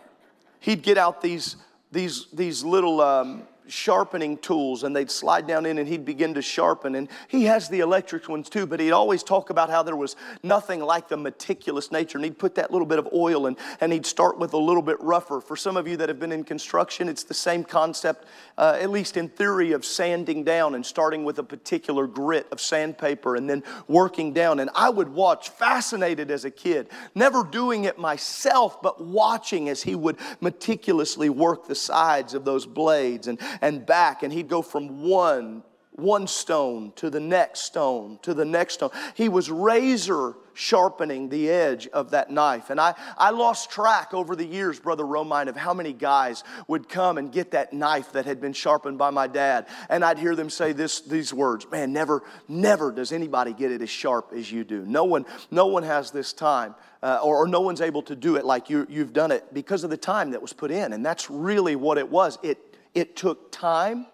he'd 0.59 0.81
get 0.81 0.97
out 0.97 1.21
these, 1.21 1.55
these, 1.91 2.25
these 2.33 2.63
little 2.63 2.99
um, 2.99 3.43
sharpening 3.67 4.37
tools 4.37 4.83
and 4.83 4.95
they'd 4.95 5.11
slide 5.11 5.47
down 5.47 5.65
in 5.65 5.77
and 5.77 5.87
he'd 5.87 6.05
begin 6.05 6.33
to 6.33 6.41
sharpen. 6.41 6.95
And 6.95 7.07
he 7.27 7.45
has 7.45 7.69
the 7.69 7.79
electric 7.79 8.27
ones 8.29 8.49
too, 8.49 8.65
but 8.65 8.79
he'd 8.79 8.91
always 8.91 9.23
talk 9.23 9.49
about 9.49 9.69
how 9.69 9.83
there 9.83 9.95
was 9.95 10.15
nothing 10.43 10.79
like 10.79 11.07
the 11.07 11.17
meticulous 11.17 11.91
nature. 11.91 12.17
And 12.17 12.25
he'd 12.25 12.39
put 12.39 12.55
that 12.55 12.71
little 12.71 12.87
bit 12.87 12.99
of 12.99 13.07
oil 13.13 13.47
and, 13.47 13.57
and 13.81 13.91
he'd 13.91 14.05
start 14.05 14.37
with 14.37 14.53
a 14.53 14.57
little 14.57 14.81
bit 14.81 14.99
rougher. 15.01 15.41
For 15.41 15.55
some 15.55 15.77
of 15.77 15.87
you 15.87 15.97
that 15.97 16.09
have 16.09 16.19
been 16.19 16.31
in 16.31 16.43
construction, 16.43 17.09
it's 17.09 17.23
the 17.23 17.33
same 17.33 17.63
concept, 17.63 18.25
uh, 18.57 18.77
at 18.79 18.89
least 18.89 19.17
in 19.17 19.29
theory, 19.29 19.71
of 19.73 19.85
sanding 19.85 20.43
down 20.43 20.75
and 20.75 20.85
starting 20.85 21.23
with 21.23 21.39
a 21.39 21.43
particular 21.43 22.07
grit 22.07 22.47
of 22.51 22.61
sandpaper 22.61 23.35
and 23.35 23.49
then 23.49 23.63
working 23.87 24.33
down. 24.33 24.59
And 24.59 24.69
I 24.75 24.89
would 24.89 25.09
watch, 25.09 25.49
fascinated 25.49 26.31
as 26.31 26.45
a 26.45 26.51
kid, 26.51 26.89
never 27.15 27.43
doing 27.43 27.83
it 27.85 27.97
myself, 27.97 28.81
but 28.81 29.03
watching 29.03 29.69
as 29.69 29.83
he 29.83 29.95
would 29.95 30.17
meticulously 30.41 31.29
work 31.29 31.67
the 31.67 31.75
sides 31.75 32.33
of 32.33 32.45
those 32.45 32.65
blades 32.65 33.27
and, 33.27 33.39
and 33.61 33.85
back, 33.85 34.23
and 34.23 34.31
he'd 34.31 34.47
go 34.47 34.61
from 34.61 35.03
one 35.03 35.63
one 35.97 36.27
stone 36.27 36.93
to 36.95 37.09
the 37.09 37.19
next 37.19 37.61
stone 37.61 38.19
to 38.21 38.35
the 38.35 38.45
next 38.45 38.75
stone. 38.75 38.91
He 39.15 39.29
was 39.29 39.49
razor 39.49 40.35
sharpening 40.53 41.29
the 41.29 41.49
edge 41.49 41.87
of 41.87 42.11
that 42.11 42.31
knife. 42.31 42.69
And 42.69 42.79
I, 42.79 42.95
I 43.17 43.29
lost 43.29 43.69
track 43.69 44.13
over 44.13 44.35
the 44.35 44.45
years, 44.45 44.79
Brother 44.79 45.03
Romine, 45.03 45.47
of 45.47 45.55
how 45.55 45.73
many 45.73 45.93
guys 45.93 46.43
would 46.67 46.89
come 46.89 47.17
and 47.17 47.31
get 47.31 47.51
that 47.51 47.73
knife 47.73 48.11
that 48.13 48.25
had 48.25 48.41
been 48.41 48.53
sharpened 48.53 48.97
by 48.97 49.11
my 49.11 49.27
dad. 49.27 49.67
And 49.89 50.03
I'd 50.03 50.17
hear 50.17 50.35
them 50.35 50.49
say 50.49 50.71
this, 50.71 51.01
these 51.01 51.33
words 51.33 51.67
Man, 51.71 51.93
never, 51.93 52.23
never 52.47 52.91
does 52.91 53.11
anybody 53.11 53.53
get 53.53 53.71
it 53.71 53.81
as 53.81 53.89
sharp 53.89 54.33
as 54.35 54.51
you 54.51 54.63
do. 54.63 54.85
No 54.85 55.03
one, 55.03 55.25
no 55.51 55.67
one 55.67 55.83
has 55.83 56.11
this 56.11 56.33
time. 56.33 56.75
Uh, 57.03 57.19
or, 57.23 57.37
or, 57.37 57.47
no 57.47 57.61
one's 57.61 57.79
able 57.79 58.01
to 58.01 58.15
do 58.15 58.37
it 58.37 58.43
like 58.43 58.71
you, 58.71 58.87
you've 58.89 59.13
done 59.13 59.31
it 59.31 59.53
because 59.53 59.83
of 59.83 59.91
the 59.91 59.97
time 59.97 60.31
that 60.31 60.41
was 60.41 60.51
put 60.51 60.71
in. 60.71 60.93
And 60.93 61.05
that's 61.05 61.29
really 61.29 61.75
what 61.75 61.99
it 61.99 62.09
was. 62.09 62.39
It 62.41 62.66
it 62.93 63.15
took 63.15 63.51
time, 63.51 64.07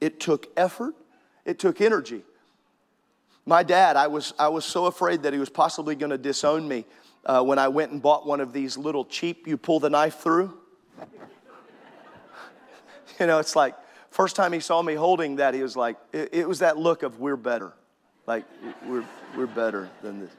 it 0.00 0.20
took 0.20 0.48
effort, 0.56 0.94
it 1.44 1.58
took 1.58 1.80
energy. 1.80 2.22
My 3.46 3.62
dad, 3.62 3.96
I 3.96 4.06
was, 4.06 4.34
I 4.38 4.48
was 4.48 4.64
so 4.64 4.86
afraid 4.86 5.22
that 5.22 5.32
he 5.32 5.38
was 5.38 5.48
possibly 5.48 5.94
going 5.94 6.10
to 6.10 6.18
disown 6.18 6.68
me 6.68 6.84
uh, 7.24 7.42
when 7.42 7.58
I 7.58 7.68
went 7.68 7.92
and 7.92 8.00
bought 8.00 8.26
one 8.26 8.40
of 8.40 8.52
these 8.52 8.78
little 8.78 9.04
cheap, 9.04 9.46
you 9.46 9.56
pull 9.56 9.80
the 9.80 9.90
knife 9.90 10.18
through. 10.18 10.56
you 13.20 13.26
know, 13.26 13.38
it's 13.38 13.56
like, 13.56 13.74
first 14.10 14.36
time 14.36 14.52
he 14.52 14.60
saw 14.60 14.82
me 14.82 14.94
holding 14.94 15.36
that, 15.36 15.54
he 15.54 15.62
was 15.62 15.76
like, 15.76 15.96
it, 16.12 16.30
it 16.32 16.48
was 16.48 16.60
that 16.60 16.76
look 16.76 17.02
of, 17.02 17.18
we're 17.18 17.36
better. 17.36 17.72
Like, 18.26 18.44
we're, 18.86 19.04
we're 19.36 19.46
better 19.46 19.90
than 20.02 20.20
this. 20.20 20.30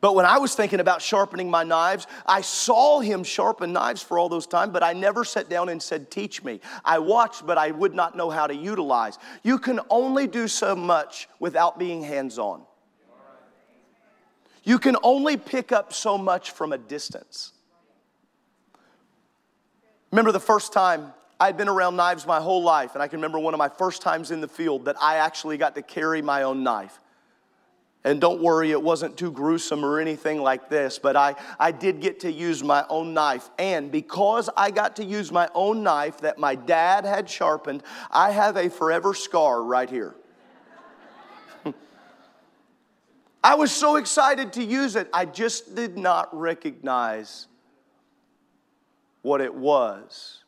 But 0.00 0.14
when 0.14 0.26
I 0.26 0.38
was 0.38 0.54
thinking 0.54 0.78
about 0.78 1.02
sharpening 1.02 1.50
my 1.50 1.64
knives, 1.64 2.06
I 2.24 2.40
saw 2.40 3.00
him 3.00 3.24
sharpen 3.24 3.72
knives 3.72 4.02
for 4.02 4.18
all 4.18 4.28
those 4.28 4.46
time, 4.46 4.70
but 4.70 4.84
I 4.84 4.92
never 4.92 5.24
sat 5.24 5.48
down 5.48 5.68
and 5.68 5.82
said, 5.82 6.10
Teach 6.10 6.44
me. 6.44 6.60
I 6.84 7.00
watched, 7.00 7.44
but 7.46 7.58
I 7.58 7.72
would 7.72 7.94
not 7.94 8.16
know 8.16 8.30
how 8.30 8.46
to 8.46 8.54
utilize. 8.54 9.18
You 9.42 9.58
can 9.58 9.80
only 9.90 10.28
do 10.28 10.46
so 10.46 10.76
much 10.76 11.28
without 11.40 11.78
being 11.78 12.02
hands 12.02 12.38
on. 12.38 12.62
You 14.62 14.78
can 14.78 14.96
only 15.02 15.36
pick 15.36 15.72
up 15.72 15.92
so 15.92 16.16
much 16.16 16.52
from 16.52 16.72
a 16.72 16.78
distance. 16.78 17.52
Remember 20.12 20.30
the 20.30 20.40
first 20.40 20.72
time 20.72 21.12
I'd 21.40 21.56
been 21.56 21.68
around 21.68 21.96
knives 21.96 22.26
my 22.26 22.40
whole 22.40 22.62
life, 22.62 22.94
and 22.94 23.02
I 23.02 23.08
can 23.08 23.18
remember 23.18 23.38
one 23.38 23.54
of 23.54 23.58
my 23.58 23.68
first 23.68 24.02
times 24.02 24.30
in 24.30 24.40
the 24.40 24.48
field 24.48 24.84
that 24.84 24.96
I 25.00 25.16
actually 25.16 25.56
got 25.56 25.74
to 25.74 25.82
carry 25.82 26.22
my 26.22 26.42
own 26.42 26.62
knife. 26.62 27.00
And 28.08 28.22
don't 28.22 28.40
worry, 28.40 28.70
it 28.70 28.82
wasn't 28.82 29.18
too 29.18 29.30
gruesome 29.30 29.84
or 29.84 30.00
anything 30.00 30.40
like 30.40 30.70
this, 30.70 30.98
but 30.98 31.14
I, 31.14 31.34
I 31.60 31.72
did 31.72 32.00
get 32.00 32.20
to 32.20 32.32
use 32.32 32.64
my 32.64 32.86
own 32.88 33.12
knife. 33.12 33.50
And 33.58 33.92
because 33.92 34.48
I 34.56 34.70
got 34.70 34.96
to 34.96 35.04
use 35.04 35.30
my 35.30 35.46
own 35.54 35.82
knife 35.82 36.16
that 36.22 36.38
my 36.38 36.54
dad 36.54 37.04
had 37.04 37.28
sharpened, 37.28 37.82
I 38.10 38.30
have 38.30 38.56
a 38.56 38.70
forever 38.70 39.12
scar 39.12 39.62
right 39.62 39.90
here. 39.90 40.14
I 43.44 43.56
was 43.56 43.70
so 43.72 43.96
excited 43.96 44.54
to 44.54 44.64
use 44.64 44.96
it, 44.96 45.10
I 45.12 45.26
just 45.26 45.74
did 45.74 45.98
not 45.98 46.34
recognize 46.34 47.46
what 49.20 49.42
it 49.42 49.54
was 49.54 50.44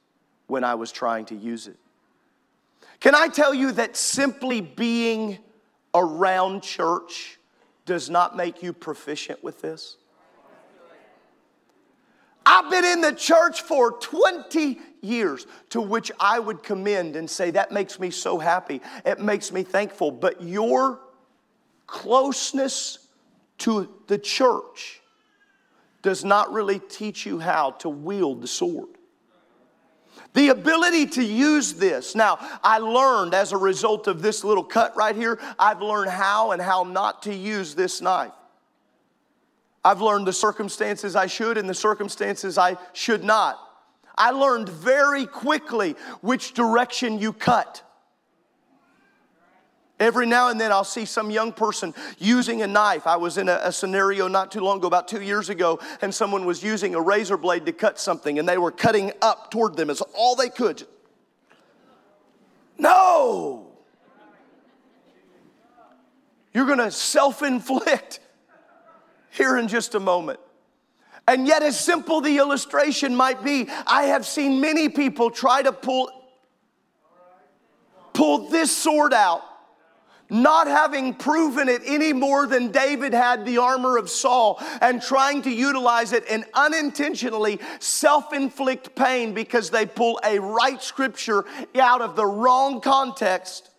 when 0.46 0.64
I 0.64 0.76
was 0.76 0.90
trying 0.90 1.26
to 1.26 1.34
use 1.34 1.66
it. 1.66 1.76
Can 3.00 3.14
I 3.14 3.28
tell 3.28 3.52
you 3.52 3.72
that 3.72 3.98
simply 3.98 4.62
being 4.62 5.36
around 5.92 6.62
church 6.62 7.36
does 7.90 8.08
not 8.08 8.36
make 8.36 8.62
you 8.62 8.72
proficient 8.72 9.42
with 9.42 9.60
this? 9.62 9.96
I've 12.46 12.70
been 12.70 12.84
in 12.84 13.00
the 13.00 13.12
church 13.12 13.62
for 13.62 13.98
20 13.98 14.78
years, 15.00 15.44
to 15.70 15.80
which 15.80 16.12
I 16.20 16.38
would 16.38 16.62
commend 16.62 17.16
and 17.16 17.28
say, 17.28 17.50
That 17.50 17.72
makes 17.72 17.98
me 17.98 18.12
so 18.12 18.38
happy. 18.38 18.80
It 19.04 19.18
makes 19.18 19.50
me 19.50 19.64
thankful. 19.64 20.12
But 20.12 20.40
your 20.40 21.00
closeness 21.88 23.08
to 23.58 23.92
the 24.06 24.18
church 24.18 25.00
does 26.00 26.24
not 26.24 26.52
really 26.52 26.78
teach 26.78 27.26
you 27.26 27.40
how 27.40 27.72
to 27.72 27.88
wield 27.88 28.40
the 28.40 28.46
sword. 28.46 28.99
The 30.32 30.50
ability 30.50 31.06
to 31.06 31.24
use 31.24 31.74
this. 31.74 32.14
Now, 32.14 32.38
I 32.62 32.78
learned 32.78 33.34
as 33.34 33.52
a 33.52 33.56
result 33.56 34.06
of 34.06 34.22
this 34.22 34.44
little 34.44 34.62
cut 34.62 34.96
right 34.96 35.16
here, 35.16 35.40
I've 35.58 35.82
learned 35.82 36.10
how 36.10 36.52
and 36.52 36.62
how 36.62 36.84
not 36.84 37.22
to 37.24 37.34
use 37.34 37.74
this 37.74 38.00
knife. 38.00 38.32
I've 39.84 40.00
learned 40.00 40.26
the 40.26 40.32
circumstances 40.32 41.16
I 41.16 41.26
should 41.26 41.56
and 41.58 41.68
the 41.68 41.74
circumstances 41.74 42.58
I 42.58 42.76
should 42.92 43.24
not. 43.24 43.58
I 44.16 44.30
learned 44.32 44.68
very 44.68 45.26
quickly 45.26 45.96
which 46.20 46.52
direction 46.52 47.18
you 47.18 47.32
cut. 47.32 47.82
Every 50.00 50.24
now 50.24 50.48
and 50.48 50.58
then 50.58 50.72
I'll 50.72 50.82
see 50.82 51.04
some 51.04 51.30
young 51.30 51.52
person 51.52 51.94
using 52.18 52.62
a 52.62 52.66
knife. 52.66 53.06
I 53.06 53.16
was 53.16 53.36
in 53.36 53.50
a, 53.50 53.60
a, 53.64 53.70
scenario 53.70 54.28
not 54.28 54.50
too 54.50 54.60
long 54.60 54.78
ago, 54.78 54.86
about 54.86 55.08
two 55.08 55.20
years 55.20 55.50
ago, 55.50 55.78
and 56.00 56.12
someone 56.12 56.46
was 56.46 56.62
using 56.62 56.94
a 56.94 57.00
razor 57.00 57.36
blade 57.36 57.66
to 57.66 57.72
cut 57.72 58.00
something 58.00 58.38
and 58.38 58.48
they 58.48 58.56
were 58.56 58.72
cutting 58.72 59.12
up 59.20 59.50
toward 59.50 59.76
them 59.76 59.90
as 59.90 60.00
all 60.14 60.34
they 60.34 60.48
could. 60.48 60.84
No! 62.78 63.72
You're 66.54 66.66
gonna 66.66 66.90
self 66.90 67.42
inflict 67.42 68.20
here 69.30 69.58
in 69.58 69.68
just 69.68 69.94
a 69.94 70.00
moment. 70.00 70.40
And 71.28 71.46
yet, 71.46 71.62
as 71.62 71.78
simple 71.78 72.22
the 72.22 72.38
illustration 72.38 73.14
might 73.14 73.44
be, 73.44 73.68
I 73.86 74.04
have 74.04 74.26
seen 74.26 74.62
many 74.62 74.88
people 74.88 75.30
try 75.30 75.60
to 75.62 75.72
pull, 75.72 76.10
pull 78.14 78.48
this 78.48 78.74
sword 78.74 79.12
out 79.12 79.42
not 80.30 80.66
having 80.66 81.14
proven 81.14 81.68
it 81.68 81.82
any 81.84 82.12
more 82.12 82.46
than 82.46 82.70
David 82.70 83.12
had 83.12 83.44
the 83.44 83.58
armor 83.58 83.98
of 83.98 84.08
Saul, 84.08 84.62
and 84.80 85.02
trying 85.02 85.42
to 85.42 85.50
utilize 85.50 86.12
it 86.12 86.24
and 86.30 86.44
unintentionally 86.54 87.60
self 87.80 88.32
inflict 88.32 88.94
pain 88.94 89.34
because 89.34 89.70
they 89.70 89.86
pull 89.86 90.20
a 90.24 90.38
right 90.38 90.82
scripture 90.82 91.44
out 91.78 92.00
of 92.00 92.16
the 92.16 92.26
wrong 92.26 92.80
context 92.80 93.70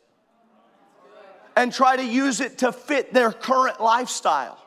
and 1.55 1.73
try 1.73 1.95
to 1.95 2.05
use 2.05 2.39
it 2.39 2.59
to 2.59 2.71
fit 2.71 3.13
their 3.13 3.31
current 3.31 3.81
lifestyle. 3.81 4.57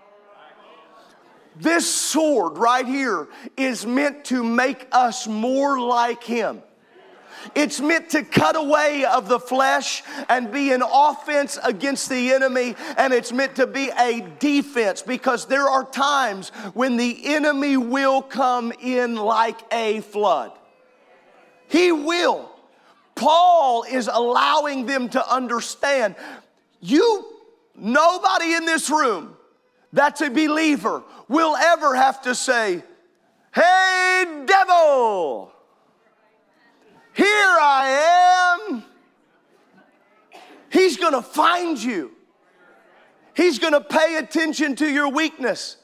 This 1.56 1.88
sword 1.88 2.58
right 2.58 2.86
here 2.86 3.28
is 3.56 3.86
meant 3.86 4.24
to 4.26 4.42
make 4.42 4.88
us 4.90 5.26
more 5.26 5.78
like 5.78 6.24
Him. 6.24 6.62
It's 7.54 7.80
meant 7.80 8.10
to 8.10 8.22
cut 8.22 8.56
away 8.56 9.04
of 9.04 9.28
the 9.28 9.38
flesh 9.38 10.02
and 10.28 10.52
be 10.52 10.72
an 10.72 10.82
offense 10.82 11.58
against 11.62 12.08
the 12.08 12.32
enemy, 12.32 12.74
and 12.96 13.12
it's 13.12 13.32
meant 13.32 13.56
to 13.56 13.66
be 13.66 13.90
a 13.98 14.20
defense 14.38 15.02
because 15.02 15.46
there 15.46 15.68
are 15.68 15.84
times 15.84 16.50
when 16.74 16.96
the 16.96 17.26
enemy 17.26 17.76
will 17.76 18.22
come 18.22 18.72
in 18.80 19.16
like 19.16 19.60
a 19.72 20.00
flood. 20.00 20.52
He 21.68 21.92
will. 21.92 22.50
Paul 23.14 23.84
is 23.84 24.08
allowing 24.12 24.86
them 24.86 25.08
to 25.10 25.32
understand 25.32 26.16
you, 26.80 27.24
nobody 27.76 28.52
in 28.52 28.66
this 28.66 28.90
room 28.90 29.36
that's 29.94 30.20
a 30.20 30.28
believer 30.28 31.02
will 31.28 31.56
ever 31.56 31.94
have 31.94 32.20
to 32.22 32.34
say, 32.34 32.82
Hey, 33.54 34.42
devil, 34.44 35.52
here 37.14 37.26
I 37.60 38.66
am. 38.68 38.84
He's 40.70 40.96
gonna 40.96 41.22
find 41.22 41.80
you. 41.82 42.10
He's 43.34 43.58
gonna 43.58 43.80
pay 43.80 44.16
attention 44.16 44.76
to 44.76 44.88
your 44.88 45.08
weakness. 45.08 45.76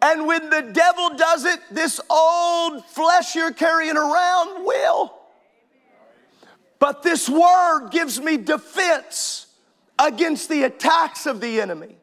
And 0.00 0.26
when 0.26 0.50
the 0.50 0.62
devil 0.62 1.16
does 1.16 1.44
it, 1.44 1.60
this 1.70 2.00
old 2.10 2.84
flesh 2.86 3.34
you're 3.34 3.52
carrying 3.52 3.96
around 3.96 4.64
will. 4.64 5.14
But 6.78 7.02
this 7.02 7.28
word 7.28 7.88
gives 7.90 8.20
me 8.20 8.36
defense 8.36 9.46
against 9.98 10.48
the 10.48 10.64
attacks 10.64 11.26
of 11.26 11.40
the 11.40 11.60
enemy. 11.60 11.96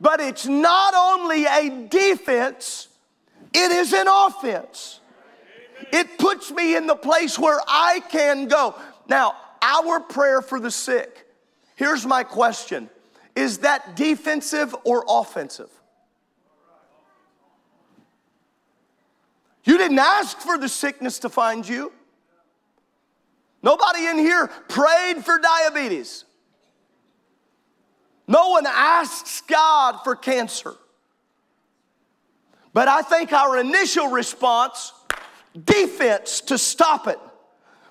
But 0.00 0.20
it's 0.20 0.46
not 0.46 0.94
only 0.94 1.46
a 1.46 1.86
defense, 1.88 2.88
it 3.52 3.70
is 3.72 3.92
an 3.92 4.06
offense. 4.08 5.00
It 5.92 6.18
puts 6.18 6.50
me 6.50 6.76
in 6.76 6.86
the 6.86 6.96
place 6.96 7.38
where 7.38 7.60
I 7.66 8.00
can 8.10 8.48
go. 8.48 8.74
Now, 9.08 9.34
our 9.62 10.00
prayer 10.00 10.42
for 10.42 10.60
the 10.60 10.70
sick, 10.70 11.26
here's 11.76 12.04
my 12.06 12.24
question 12.24 12.90
Is 13.34 13.58
that 13.58 13.96
defensive 13.96 14.74
or 14.84 15.04
offensive? 15.08 15.70
You 19.64 19.78
didn't 19.78 19.98
ask 19.98 20.38
for 20.38 20.58
the 20.58 20.68
sickness 20.68 21.18
to 21.20 21.28
find 21.28 21.68
you. 21.68 21.92
Nobody 23.62 24.06
in 24.06 24.18
here 24.18 24.46
prayed 24.68 25.24
for 25.24 25.38
diabetes. 25.38 26.24
No 28.28 28.50
one 28.50 28.66
asks 28.66 29.40
God 29.40 29.98
for 30.04 30.14
cancer. 30.14 30.74
But 32.72 32.86
I 32.88 33.02
think 33.02 33.32
our 33.32 33.58
initial 33.58 34.08
response 34.08 34.92
defense 35.64 36.40
to 36.42 36.58
stop 36.58 37.06
it. 37.06 37.18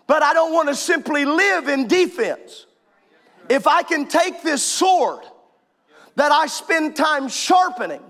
But 0.08 0.22
I 0.24 0.34
don't 0.34 0.54
want 0.54 0.70
to 0.70 0.76
simply 0.76 1.26
live 1.26 1.68
in 1.68 1.88
defense. 1.88 2.66
If 3.50 3.68
I 3.68 3.84
can 3.84 4.08
take 4.08 4.42
this 4.42 4.64
sword 4.64 5.22
that 6.16 6.32
I 6.32 6.48
spend 6.48 6.96
time 6.96 7.28
sharpening, 7.28 8.02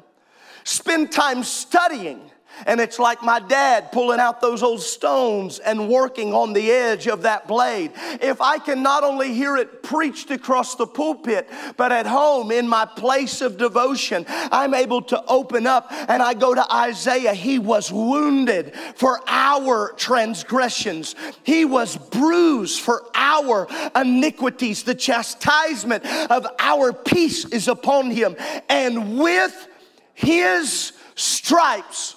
spend 0.64 1.12
time 1.12 1.44
studying, 1.44 2.32
and 2.66 2.80
it's 2.80 3.00
like 3.00 3.22
my 3.24 3.40
dad 3.40 3.92
pulling 3.92 4.20
out 4.20 4.42
those 4.42 4.64
old 4.64 4.82
stones 4.82 5.60
and 5.60 5.90
working 5.90 6.34
on 6.34 6.54
the 6.54 6.72
edge 6.72 7.08
of 7.08 7.24
that 7.24 7.48
blade. 7.48 7.92
If 8.22 8.42
I 8.42 8.60
can 8.60 8.84
not 8.84 9.04
only 9.04 9.34
hear 9.34 9.58
it 9.58 9.84
preached 9.84 10.32
across 10.32 10.76
the 10.76 10.88
pulpit, 10.88 11.50
but 11.78 11.92
at 11.92 12.06
home 12.06 12.52
in 12.52 12.68
my 12.68 12.86
place 12.86 13.42
of 13.42 13.58
devotion, 13.58 14.26
I'm 14.28 14.74
able 14.74 15.02
to 15.04 15.24
open 15.26 15.68
up 15.68 15.88
and 15.92 16.22
I 16.22 16.34
go 16.34 16.54
to 16.54 16.74
Isaiah. 16.74 17.34
He 17.34 17.60
was 17.60 17.92
wounded 17.92 18.74
for 18.96 19.20
our 19.28 19.94
transgressions, 19.94 21.16
he 21.44 21.66
was 21.66 21.98
bruised 21.98 22.82
for 22.82 23.04
our 23.16 23.68
iniquities. 23.96 24.84
The 24.84 24.96
chastisement 24.96 26.06
of 26.30 26.48
our 26.60 26.94
peace 26.94 27.46
is 27.46 27.68
upon 27.68 28.12
him. 28.12 28.36
And 28.70 29.20
with 29.20 29.68
his 30.14 30.94
stripes, 31.16 32.15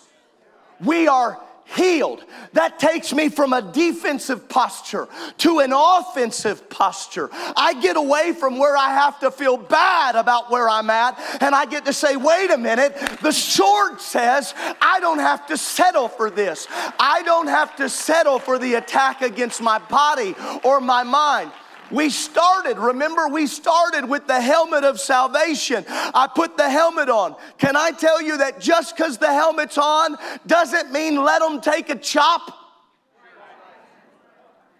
we 0.85 1.09
are 1.09 1.41
healed. 1.77 2.25
That 2.55 2.79
takes 2.79 3.13
me 3.13 3.29
from 3.29 3.53
a 3.53 3.61
defensive 3.61 4.49
posture 4.49 5.07
to 5.39 5.59
an 5.59 5.73
offensive 5.75 6.69
posture. 6.71 7.29
I 7.33 7.75
get 7.81 7.97
away 7.97 8.33
from 8.33 8.59
where 8.59 8.77
I 8.77 8.89
have 8.89 9.21
to 9.21 9.31
feel 9.31 9.57
bad 9.57 10.15
about 10.15 10.51
where 10.51 10.69
I'm 10.69 10.89
at 10.89 11.19
and 11.43 11.55
I 11.55 11.67
get 11.67 11.85
to 11.85 11.93
say, 11.93 12.17
wait 12.17 12.51
a 12.51 12.59
minute, 12.59 12.97
the 13.23 13.33
sword 13.33 14.01
says 14.01 14.55
I 14.81 14.99
don't 15.01 15.19
have 15.19 15.47
to 15.49 15.59
settle 15.59 16.09
for 16.09 16.31
this. 16.31 16.67
I 16.99 17.23
don't 17.25 17.49
have 17.49 17.77
to 17.77 17.89
settle 17.89 18.39
for 18.39 18.59
the 18.59 18.75
attack 18.75 19.21
against 19.21 19.61
my 19.61 19.79
body 19.79 20.35
or 20.65 20.81
my 20.81 21.03
mind. 21.03 21.53
We 21.91 22.11
started, 22.11 22.79
remember, 22.79 23.29
we 23.29 23.47
started 23.47 24.09
with 24.09 24.27
the 24.27 24.41
helmet 24.41 24.85
of 24.85 25.01
salvation. 25.01 25.85
I 25.89 26.29
put 26.35 26.57
the 26.57 26.69
helmet 26.69 27.09
on. 27.09 27.35
Can 27.57 27.77
I 27.77 27.93
tell 27.93 28.21
you 28.21 28.39
that 28.39 28.61
just 28.61 28.97
because 28.97 29.19
the 29.19 29.33
helmet's 29.33 29.79
on 29.79 30.17
doesn't 30.47 30.93
mean 30.93 31.23
let 31.23 31.41
them 31.41 31.61
take 31.61 31.89
a 31.89 31.97
chop? 31.97 32.53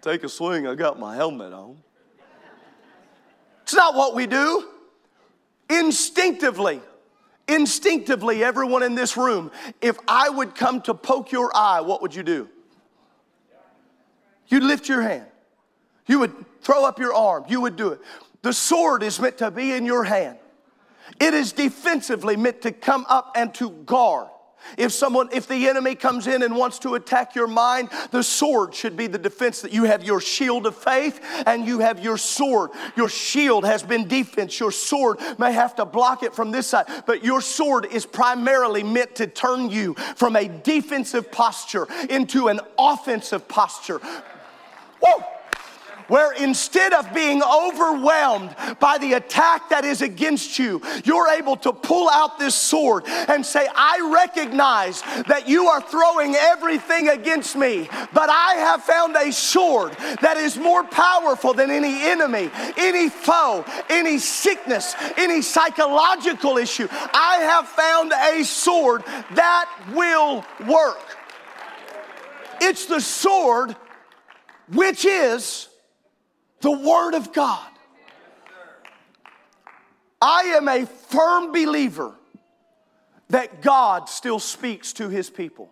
Take 0.01 0.23
a 0.23 0.29
swing, 0.29 0.67
I 0.67 0.75
got 0.75 0.99
my 0.99 1.15
helmet 1.15 1.51
on. 1.51 1.77
It's 3.63 3.73
not 3.73 3.95
what 3.95 4.15
we 4.15 4.27
do. 4.27 4.67
Instinctively, 5.69 6.81
instinctively, 7.47 8.43
everyone 8.43 8.81
in 8.81 8.95
this 8.95 9.17
room, 9.17 9.51
if 9.81 9.97
I 10.07 10.29
would 10.29 10.55
come 10.55 10.81
to 10.83 10.93
poke 10.93 11.31
your 11.31 11.51
eye, 11.55 11.81
what 11.81 12.01
would 12.01 12.15
you 12.15 12.23
do? 12.23 12.49
You'd 14.47 14.63
lift 14.63 14.89
your 14.89 15.01
hand. 15.01 15.25
You 16.09 16.19
would 16.19 16.61
throw 16.61 16.83
up 16.83 16.99
your 16.99 17.13
arm, 17.13 17.45
you 17.47 17.61
would 17.61 17.77
do 17.77 17.89
it. 17.89 18.01
The 18.41 18.51
sword 18.51 19.03
is 19.03 19.19
meant 19.19 19.37
to 19.37 19.51
be 19.51 19.73
in 19.73 19.85
your 19.85 20.03
hand. 20.03 20.39
It 21.21 21.33
is 21.33 21.53
defensively 21.53 22.35
meant 22.35 22.61
to 22.63 22.71
come 22.71 23.05
up 23.07 23.31
and 23.35 23.53
to 23.55 23.69
guard. 23.69 24.27
If 24.77 24.91
someone, 24.91 25.29
if 25.31 25.47
the 25.47 25.69
enemy 25.69 25.95
comes 25.95 26.27
in 26.27 26.43
and 26.43 26.55
wants 26.55 26.79
to 26.79 26.95
attack 26.95 27.35
your 27.35 27.47
mind, 27.47 27.89
the 28.11 28.23
sword 28.23 28.73
should 28.73 28.97
be 28.97 29.07
the 29.07 29.17
defense 29.17 29.61
that 29.61 29.71
you 29.71 29.85
have 29.85 30.03
your 30.03 30.19
shield 30.19 30.65
of 30.65 30.75
faith 30.75 31.21
and 31.45 31.65
you 31.65 31.79
have 31.79 31.99
your 31.99 32.17
sword. 32.17 32.71
Your 32.95 33.07
shield 33.07 33.63
has 33.65 33.83
been 33.83 34.07
defense. 34.07 34.59
Your 34.59 34.71
sword 34.71 35.19
may 35.37 35.53
have 35.53 35.75
to 35.75 35.85
block 35.85 36.23
it 36.23 36.33
from 36.33 36.51
this 36.51 36.67
side, 36.67 36.87
but 37.05 37.23
your 37.23 37.39
sword 37.39 37.85
is 37.85 38.05
primarily 38.05 38.83
meant 38.83 39.15
to 39.15 39.27
turn 39.27 39.69
you 39.69 39.93
from 40.15 40.35
a 40.35 40.47
defensive 40.47 41.31
posture 41.31 41.87
into 42.09 42.47
an 42.47 42.59
offensive 42.77 43.47
posture. 43.47 43.99
Whoa! 45.01 45.38
Where 46.09 46.33
instead 46.33 46.91
of 46.91 47.13
being 47.13 47.41
overwhelmed 47.41 48.53
by 48.79 48.97
the 48.97 49.13
attack 49.13 49.69
that 49.69 49.85
is 49.85 50.01
against 50.01 50.59
you, 50.59 50.81
you're 51.05 51.29
able 51.29 51.55
to 51.55 51.71
pull 51.71 52.09
out 52.09 52.37
this 52.37 52.55
sword 52.55 53.05
and 53.07 53.45
say, 53.45 53.67
I 53.73 54.11
recognize 54.13 55.01
that 55.27 55.47
you 55.47 55.67
are 55.67 55.81
throwing 55.81 56.35
everything 56.35 57.07
against 57.07 57.55
me, 57.55 57.87
but 58.13 58.29
I 58.29 58.55
have 58.55 58.83
found 58.83 59.15
a 59.15 59.31
sword 59.31 59.93
that 60.21 60.35
is 60.37 60.57
more 60.57 60.83
powerful 60.83 61.53
than 61.53 61.71
any 61.71 62.03
enemy, 62.09 62.51
any 62.77 63.09
foe, 63.09 63.63
any 63.89 64.17
sickness, 64.17 64.95
any 65.17 65.41
psychological 65.41 66.57
issue. 66.57 66.87
I 66.91 67.37
have 67.41 67.67
found 67.67 68.11
a 68.11 68.43
sword 68.43 69.03
that 69.35 69.69
will 69.93 70.43
work. 70.67 70.99
It's 72.61 72.85
the 72.87 72.99
sword 72.99 73.75
which 74.71 75.05
is 75.05 75.68
the 76.61 76.71
Word 76.71 77.13
of 77.13 77.33
God. 77.33 77.67
I 80.21 80.53
am 80.57 80.67
a 80.67 80.85
firm 80.85 81.51
believer 81.51 82.13
that 83.29 83.61
God 83.61 84.09
still 84.09 84.39
speaks 84.39 84.93
to 84.93 85.07
his 85.07 85.29
people. 85.29 85.71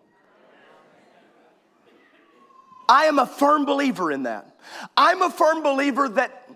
I 2.88 3.06
am 3.06 3.20
a 3.20 3.26
firm 3.26 3.66
believer 3.66 4.12
in 4.12 4.24
that. 4.24 4.56
I'm 4.96 5.22
a 5.22 5.30
firm 5.30 5.62
believer 5.62 6.08
that 6.10 6.50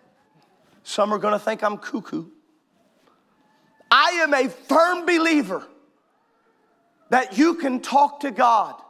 some 0.83 1.13
are 1.13 1.17
going 1.17 1.33
to 1.33 1.39
think 1.39 1.63
I'm 1.63 1.77
cuckoo. 1.77 2.25
I 3.89 4.11
am 4.23 4.33
a 4.33 4.47
firm 4.47 5.05
believer 5.05 5.67
that 7.09 7.37
you 7.37 7.55
can 7.55 7.81
talk 7.81 8.21
to 8.21 8.31
God 8.31 8.81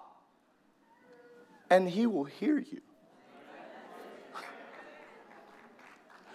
and 1.71 1.89
He 1.89 2.05
will 2.05 2.25
hear 2.25 2.59
you. 2.59 2.81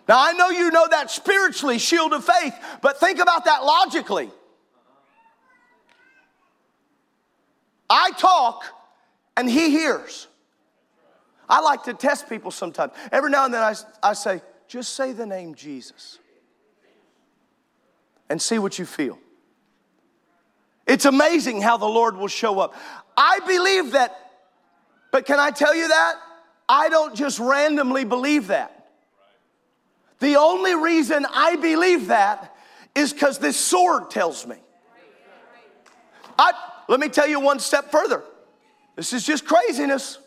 Now, 0.09 0.25
I 0.25 0.33
know 0.33 0.51
you 0.51 0.71
know 0.71 0.87
that 0.89 1.11
spiritually, 1.11 1.79
shield 1.79 2.13
of 2.13 2.25
faith, 2.25 2.55
but 2.81 3.01
think 3.01 3.19
about 3.19 3.45
that 3.47 3.65
logically. 3.65 4.31
I 7.91 8.11
talk 8.13 8.65
and 9.37 9.51
He 9.51 9.71
hears. 9.71 10.29
I 11.49 11.61
like 11.61 11.85
to 11.85 11.95
test 11.95 12.29
people 12.29 12.51
sometimes. 12.51 12.93
Every 13.13 13.31
now 13.31 13.45
and 13.45 13.55
then 13.55 13.63
I, 13.63 13.75
I 14.03 14.13
say, 14.13 14.43
just 14.69 14.95
say 14.95 15.13
the 15.13 15.27
name 15.27 15.55
Jesus 15.55 16.19
and 18.29 18.41
see 18.41 18.59
what 18.59 18.79
you 18.79 18.85
feel. 18.85 19.19
It's 20.87 21.05
amazing 21.05 21.63
how 21.63 21.77
the 21.77 21.87
Lord 21.87 22.17
will 22.17 22.29
show 22.29 22.61
up. 22.61 22.75
I 23.17 23.41
believe 23.47 23.93
that, 23.93 24.17
but 25.11 25.27
can 25.27 25.41
I 25.41 25.51
tell 25.51 25.75
you 25.75 25.89
that? 25.89 26.15
I 26.69 26.89
don't 26.89 27.15
just 27.15 27.39
randomly 27.39 28.05
believe 28.05 28.49
that. 28.49 28.76
The 30.19 30.37
only 30.37 30.75
reason 30.75 31.27
I 31.33 31.57
believe 31.57 32.09
that 32.09 32.55
is 32.95 33.13
because 33.13 33.39
this 33.39 33.59
sword 33.59 34.11
tells 34.11 34.47
me. 34.47 34.57
I, 36.39 36.53
let 36.89 37.01
me 37.01 37.09
tell 37.09 37.27
you 37.27 37.41
one 37.41 37.59
step 37.59 37.91
further. 37.91 38.23
This 38.95 39.13
is 39.13 39.25
just 39.25 39.45
craziness. 39.45 40.19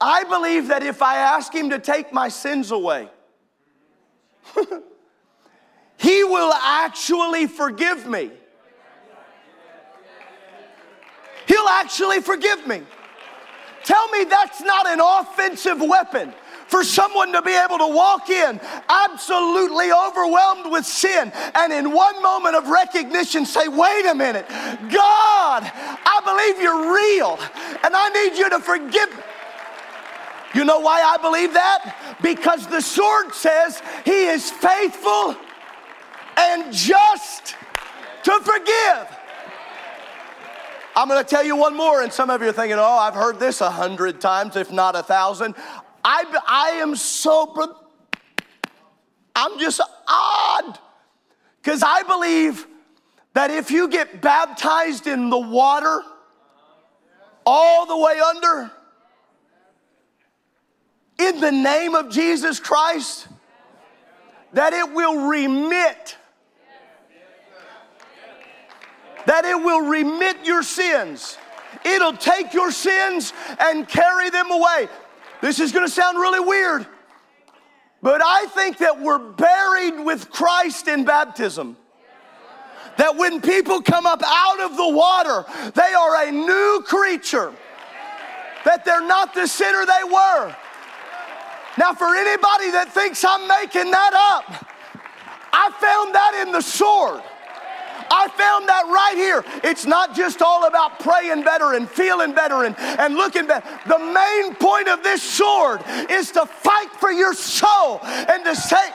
I 0.00 0.24
believe 0.24 0.68
that 0.68 0.82
if 0.82 1.00
I 1.00 1.16
ask 1.16 1.54
Him 1.54 1.70
to 1.70 1.78
take 1.78 2.12
my 2.12 2.28
sins 2.28 2.70
away, 2.70 3.08
He 5.98 6.24
will 6.24 6.52
actually 6.52 7.46
forgive 7.46 8.06
me. 8.06 8.30
He'll 11.48 11.68
actually 11.68 12.20
forgive 12.20 12.66
me. 12.66 12.82
Tell 13.84 14.08
me 14.10 14.24
that's 14.24 14.60
not 14.60 14.86
an 14.86 15.00
offensive 15.00 15.80
weapon 15.80 16.34
for 16.68 16.82
someone 16.82 17.32
to 17.32 17.42
be 17.42 17.52
able 17.52 17.78
to 17.78 17.88
walk 17.88 18.28
in 18.28 18.60
absolutely 18.88 19.92
overwhelmed 19.92 20.70
with 20.70 20.84
sin 20.84 21.32
and 21.54 21.72
in 21.72 21.92
one 21.92 22.22
moment 22.22 22.56
of 22.56 22.68
recognition 22.68 23.46
say, 23.46 23.68
Wait 23.68 24.06
a 24.06 24.14
minute, 24.14 24.46
God, 24.48 25.62
I 25.64 26.20
believe 26.24 26.60
you're 26.60 26.92
real 26.92 27.38
and 27.84 27.94
I 27.94 28.08
need 28.10 28.38
you 28.38 28.50
to 28.50 28.58
forgive. 28.58 29.24
You 30.54 30.64
know 30.64 30.80
why 30.80 31.02
I 31.02 31.18
believe 31.18 31.52
that? 31.52 32.16
Because 32.22 32.66
the 32.66 32.80
sword 32.80 33.34
says 33.34 33.82
he 34.04 34.24
is 34.24 34.50
faithful 34.50 35.36
and 36.36 36.72
just 36.72 37.56
to 38.24 38.40
forgive. 38.40 39.16
I'm 40.96 41.08
going 41.08 41.22
to 41.22 41.28
tell 41.28 41.44
you 41.44 41.56
one 41.56 41.76
more, 41.76 42.02
and 42.02 42.10
some 42.10 42.30
of 42.30 42.40
you 42.40 42.48
are 42.48 42.52
thinking, 42.52 42.78
oh, 42.78 42.98
I've 42.98 43.14
heard 43.14 43.38
this 43.38 43.60
a 43.60 43.70
hundred 43.70 44.18
times, 44.18 44.56
if 44.56 44.72
not 44.72 44.96
a 44.96 45.02
thousand. 45.02 45.54
I, 46.08 46.40
I 46.46 46.68
am 46.82 46.94
so, 46.94 47.52
I'm 49.34 49.58
just 49.58 49.80
odd 50.06 50.78
because 51.60 51.82
I 51.82 52.04
believe 52.04 52.64
that 53.34 53.50
if 53.50 53.72
you 53.72 53.88
get 53.88 54.22
baptized 54.22 55.08
in 55.08 55.30
the 55.30 55.38
water 55.38 56.00
all 57.44 57.86
the 57.86 57.98
way 57.98 58.20
under, 58.20 58.70
in 61.18 61.40
the 61.40 61.50
name 61.50 61.96
of 61.96 62.08
Jesus 62.08 62.60
Christ, 62.60 63.26
that 64.52 64.72
it 64.72 64.92
will 64.92 65.26
remit 65.28 66.16
that 69.26 69.44
it 69.44 69.56
will 69.56 69.80
remit 69.80 70.36
your 70.44 70.62
sins. 70.62 71.36
It'll 71.84 72.16
take 72.16 72.54
your 72.54 72.70
sins 72.70 73.32
and 73.58 73.88
carry 73.88 74.30
them 74.30 74.52
away. 74.52 74.88
This 75.46 75.60
is 75.60 75.70
gonna 75.70 75.88
sound 75.88 76.18
really 76.18 76.40
weird, 76.40 76.88
but 78.02 78.20
I 78.20 78.46
think 78.46 78.78
that 78.78 79.00
we're 79.00 79.20
buried 79.20 80.04
with 80.04 80.28
Christ 80.28 80.88
in 80.88 81.04
baptism. 81.04 81.76
That 82.96 83.14
when 83.14 83.40
people 83.40 83.80
come 83.80 84.06
up 84.06 84.24
out 84.26 84.58
of 84.58 84.76
the 84.76 84.88
water, 84.88 85.44
they 85.72 85.94
are 85.94 86.26
a 86.26 86.32
new 86.32 86.82
creature. 86.84 87.52
That 88.64 88.84
they're 88.84 89.06
not 89.06 89.34
the 89.34 89.46
sinner 89.46 89.86
they 89.86 90.02
were. 90.02 90.56
Now, 91.78 91.92
for 91.94 92.12
anybody 92.16 92.72
that 92.72 92.90
thinks 92.92 93.24
I'm 93.24 93.46
making 93.46 93.92
that 93.92 94.14
up, 94.32 94.66
I 95.52 95.70
found 95.70 96.12
that 96.12 96.42
in 96.44 96.50
the 96.50 96.60
sword. 96.60 97.22
I 98.10 98.28
found 98.28 98.68
that 98.68 98.84
right 98.86 99.16
here. 99.16 99.44
It's 99.64 99.86
not 99.86 100.14
just 100.14 100.42
all 100.42 100.66
about 100.66 101.00
praying 101.00 101.42
better 101.42 101.74
and 101.74 101.88
feeling 101.88 102.32
better 102.32 102.64
and, 102.64 102.78
and 102.78 103.14
looking 103.14 103.46
better. 103.46 103.66
The 103.86 103.98
main 103.98 104.54
point 104.54 104.88
of 104.88 105.02
this 105.02 105.22
sword 105.22 105.82
is 106.10 106.30
to 106.32 106.46
fight 106.46 106.90
for 106.98 107.10
your 107.10 107.34
soul 107.34 108.00
and 108.02 108.44
to 108.44 108.54
say, 108.54 108.90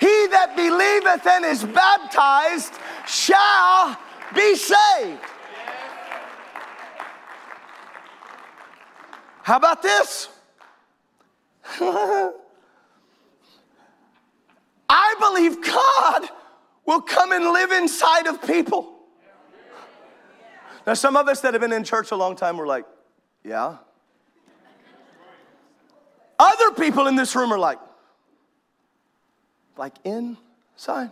He 0.00 0.26
that 0.28 0.54
believeth 0.56 1.26
and 1.26 1.44
is 1.44 1.64
baptized 1.64 2.74
shall 3.06 3.98
be 4.34 4.56
saved. 4.56 5.20
How 9.42 9.58
about 9.58 9.80
this? 9.80 10.28
I 14.88 15.14
believe 15.20 15.62
God 15.62 16.28
will 16.86 17.00
come 17.00 17.32
and 17.32 17.44
live 17.44 17.72
inside 17.72 18.26
of 18.26 18.40
people. 18.46 18.92
Now, 20.86 20.94
some 20.94 21.16
of 21.16 21.26
us 21.28 21.40
that 21.40 21.52
have 21.52 21.60
been 21.60 21.72
in 21.72 21.82
church 21.82 22.12
a 22.12 22.16
long 22.16 22.36
time 22.36 22.56
were 22.56 22.66
like, 22.66 22.84
yeah. 23.44 23.78
Other 26.38 26.70
people 26.72 27.06
in 27.08 27.16
this 27.16 27.34
room 27.34 27.52
are 27.52 27.58
like, 27.58 27.78
like 29.76 29.94
inside. 30.04 31.10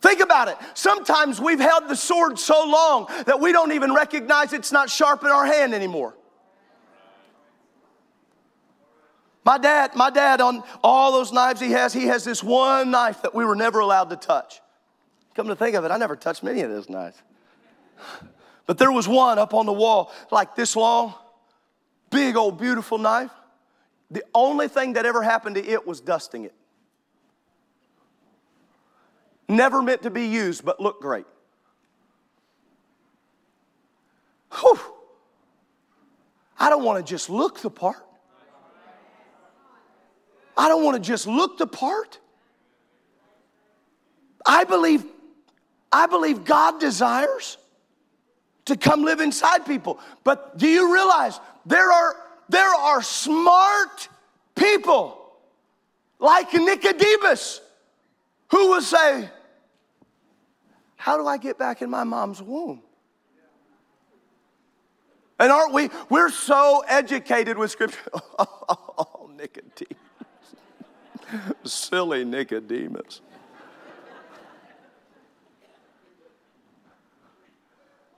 Think 0.00 0.20
about 0.20 0.48
it. 0.48 0.56
Sometimes 0.74 1.40
we've 1.40 1.60
held 1.60 1.88
the 1.88 1.96
sword 1.96 2.38
so 2.38 2.64
long 2.66 3.08
that 3.26 3.40
we 3.40 3.52
don't 3.52 3.72
even 3.72 3.92
recognize 3.92 4.52
it's 4.52 4.72
not 4.72 4.88
sharp 4.88 5.24
in 5.24 5.30
our 5.30 5.46
hand 5.46 5.74
anymore. 5.74 6.15
My 9.46 9.58
dad, 9.58 9.94
my 9.94 10.10
dad, 10.10 10.40
on 10.40 10.64
all 10.82 11.12
those 11.12 11.32
knives 11.32 11.60
he 11.60 11.70
has, 11.70 11.92
he 11.92 12.06
has 12.06 12.24
this 12.24 12.42
one 12.42 12.90
knife 12.90 13.22
that 13.22 13.32
we 13.32 13.44
were 13.44 13.54
never 13.54 13.78
allowed 13.78 14.10
to 14.10 14.16
touch. 14.16 14.60
Come 15.36 15.46
to 15.46 15.54
think 15.54 15.76
of 15.76 15.84
it, 15.84 15.92
I 15.92 15.98
never 15.98 16.16
touched 16.16 16.42
many 16.42 16.62
of 16.62 16.70
those 16.70 16.88
knives. 16.88 17.22
But 18.66 18.78
there 18.78 18.90
was 18.90 19.06
one 19.06 19.38
up 19.38 19.54
on 19.54 19.64
the 19.64 19.72
wall, 19.72 20.12
like 20.32 20.56
this 20.56 20.74
long, 20.74 21.14
big 22.10 22.36
old 22.36 22.58
beautiful 22.58 22.98
knife. 22.98 23.30
The 24.10 24.24
only 24.34 24.66
thing 24.66 24.94
that 24.94 25.06
ever 25.06 25.22
happened 25.22 25.54
to 25.54 25.64
it 25.64 25.86
was 25.86 26.00
dusting 26.00 26.44
it. 26.44 26.54
Never 29.48 29.80
meant 29.80 30.02
to 30.02 30.10
be 30.10 30.26
used, 30.26 30.64
but 30.64 30.80
looked 30.80 31.00
great. 31.00 31.26
Whew. 34.58 34.80
I 36.58 36.68
don't 36.68 36.82
want 36.82 37.06
to 37.06 37.08
just 37.08 37.30
look 37.30 37.60
the 37.60 37.70
part. 37.70 38.02
I 40.56 40.68
don't 40.68 40.84
want 40.84 41.02
to 41.02 41.06
just 41.06 41.26
look 41.26 41.58
the 41.58 41.66
part. 41.66 42.18
I 44.46 44.64
believe, 44.64 45.04
I 45.92 46.06
believe 46.06 46.44
God 46.44 46.80
desires 46.80 47.58
to 48.66 48.76
come 48.76 49.02
live 49.02 49.20
inside 49.20 49.66
people. 49.66 49.98
But 50.24 50.56
do 50.58 50.68
you 50.68 50.92
realize 50.92 51.38
there 51.64 51.90
are, 51.90 52.16
there 52.48 52.74
are 52.74 53.02
smart 53.02 54.08
people 54.54 55.32
like 56.18 56.52
Nicodemus 56.52 57.60
who 58.48 58.70
will 58.70 58.82
say, 58.82 59.28
How 60.96 61.16
do 61.16 61.26
I 61.26 61.38
get 61.38 61.58
back 61.58 61.82
in 61.82 61.90
my 61.90 62.04
mom's 62.04 62.40
womb? 62.40 62.82
And 65.38 65.52
aren't 65.52 65.74
we? 65.74 65.90
We're 66.08 66.30
so 66.30 66.82
educated 66.88 67.58
with 67.58 67.70
scripture. 67.70 67.98
oh, 68.38 69.30
Nicodemus. 69.36 70.05
Silly 71.64 72.24
Nicodemus. 72.24 73.20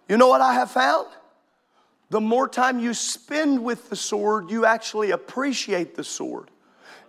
You 0.09 0.17
know 0.17 0.29
what 0.29 0.41
I 0.41 0.55
have 0.55 0.71
found? 0.71 1.09
The 2.11 2.21
more 2.21 2.49
time 2.49 2.79
you 2.79 2.95
spend 2.95 3.63
with 3.63 3.91
the 3.91 3.97
sword, 3.97 4.51
you 4.51 4.65
actually 4.65 5.11
appreciate 5.11 5.95
the 5.95 6.05
sword. 6.05 6.51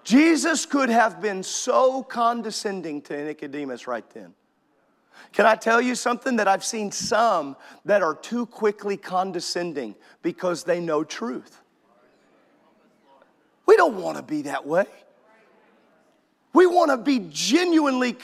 Jesus 0.03 0.65
could 0.65 0.89
have 0.89 1.21
been 1.21 1.43
so 1.43 2.03
condescending 2.03 3.01
to 3.03 3.23
Nicodemus 3.23 3.87
right 3.87 4.07
then. 4.09 4.33
Can 5.31 5.45
I 5.45 5.55
tell 5.55 5.79
you 5.79 5.95
something 5.95 6.37
that 6.37 6.47
I've 6.47 6.65
seen 6.65 6.91
some 6.91 7.55
that 7.85 8.01
are 8.01 8.15
too 8.15 8.45
quickly 8.45 8.97
condescending 8.97 9.95
because 10.21 10.63
they 10.63 10.79
know 10.79 11.03
truth? 11.03 11.61
We 13.65 13.77
don't 13.77 14.01
want 14.01 14.17
to 14.17 14.23
be 14.23 14.41
that 14.43 14.65
way. 14.65 14.87
We 16.53 16.65
want 16.65 16.91
to 16.91 16.97
be 16.97 17.27
genuinely 17.29 18.17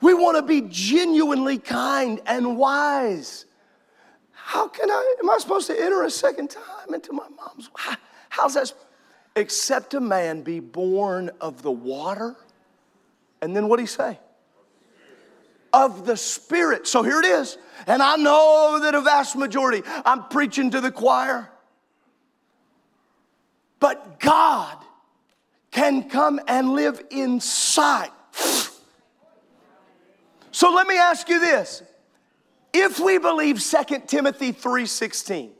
we 0.00 0.12
want 0.12 0.36
to 0.36 0.42
be 0.42 0.60
genuinely 0.68 1.56
kind 1.56 2.20
and 2.26 2.58
wise. 2.58 3.46
How 4.32 4.68
can 4.68 4.90
I 4.90 5.14
am 5.20 5.30
I 5.30 5.38
supposed 5.38 5.66
to 5.68 5.80
enter 5.80 6.02
a 6.02 6.10
second 6.10 6.50
time 6.50 6.92
into 6.92 7.12
my 7.12 7.26
mom's 7.36 7.70
how's 8.28 8.54
that 8.54 8.72
except 9.36 9.94
a 9.94 10.00
man 10.00 10.42
be 10.42 10.60
born 10.60 11.30
of 11.40 11.62
the 11.62 11.70
water 11.70 12.36
and 13.44 13.54
then 13.54 13.68
what 13.68 13.76
do 13.76 13.82
he 13.82 13.86
say? 13.86 14.18
Of 15.72 16.06
the 16.06 16.16
Spirit. 16.16 16.86
So 16.86 17.02
here 17.02 17.18
it 17.20 17.26
is. 17.26 17.58
And 17.86 18.02
I 18.02 18.16
know 18.16 18.80
that 18.82 18.94
a 18.94 19.00
vast 19.00 19.36
majority, 19.36 19.82
I'm 20.04 20.24
preaching 20.28 20.70
to 20.70 20.80
the 20.80 20.90
choir. 20.90 21.50
But 23.80 24.20
God 24.20 24.78
can 25.74 26.08
come 26.08 26.40
and 26.46 26.72
live 26.72 27.02
inside. 27.10 28.10
So 30.52 30.72
let 30.72 30.86
me 30.86 30.96
ask 30.96 31.28
you 31.28 31.40
this. 31.40 31.82
If 32.72 33.00
we 33.00 33.18
believe 33.18 33.60
2 33.60 34.06
Timothy 34.06 34.52
3:16, 34.52 35.52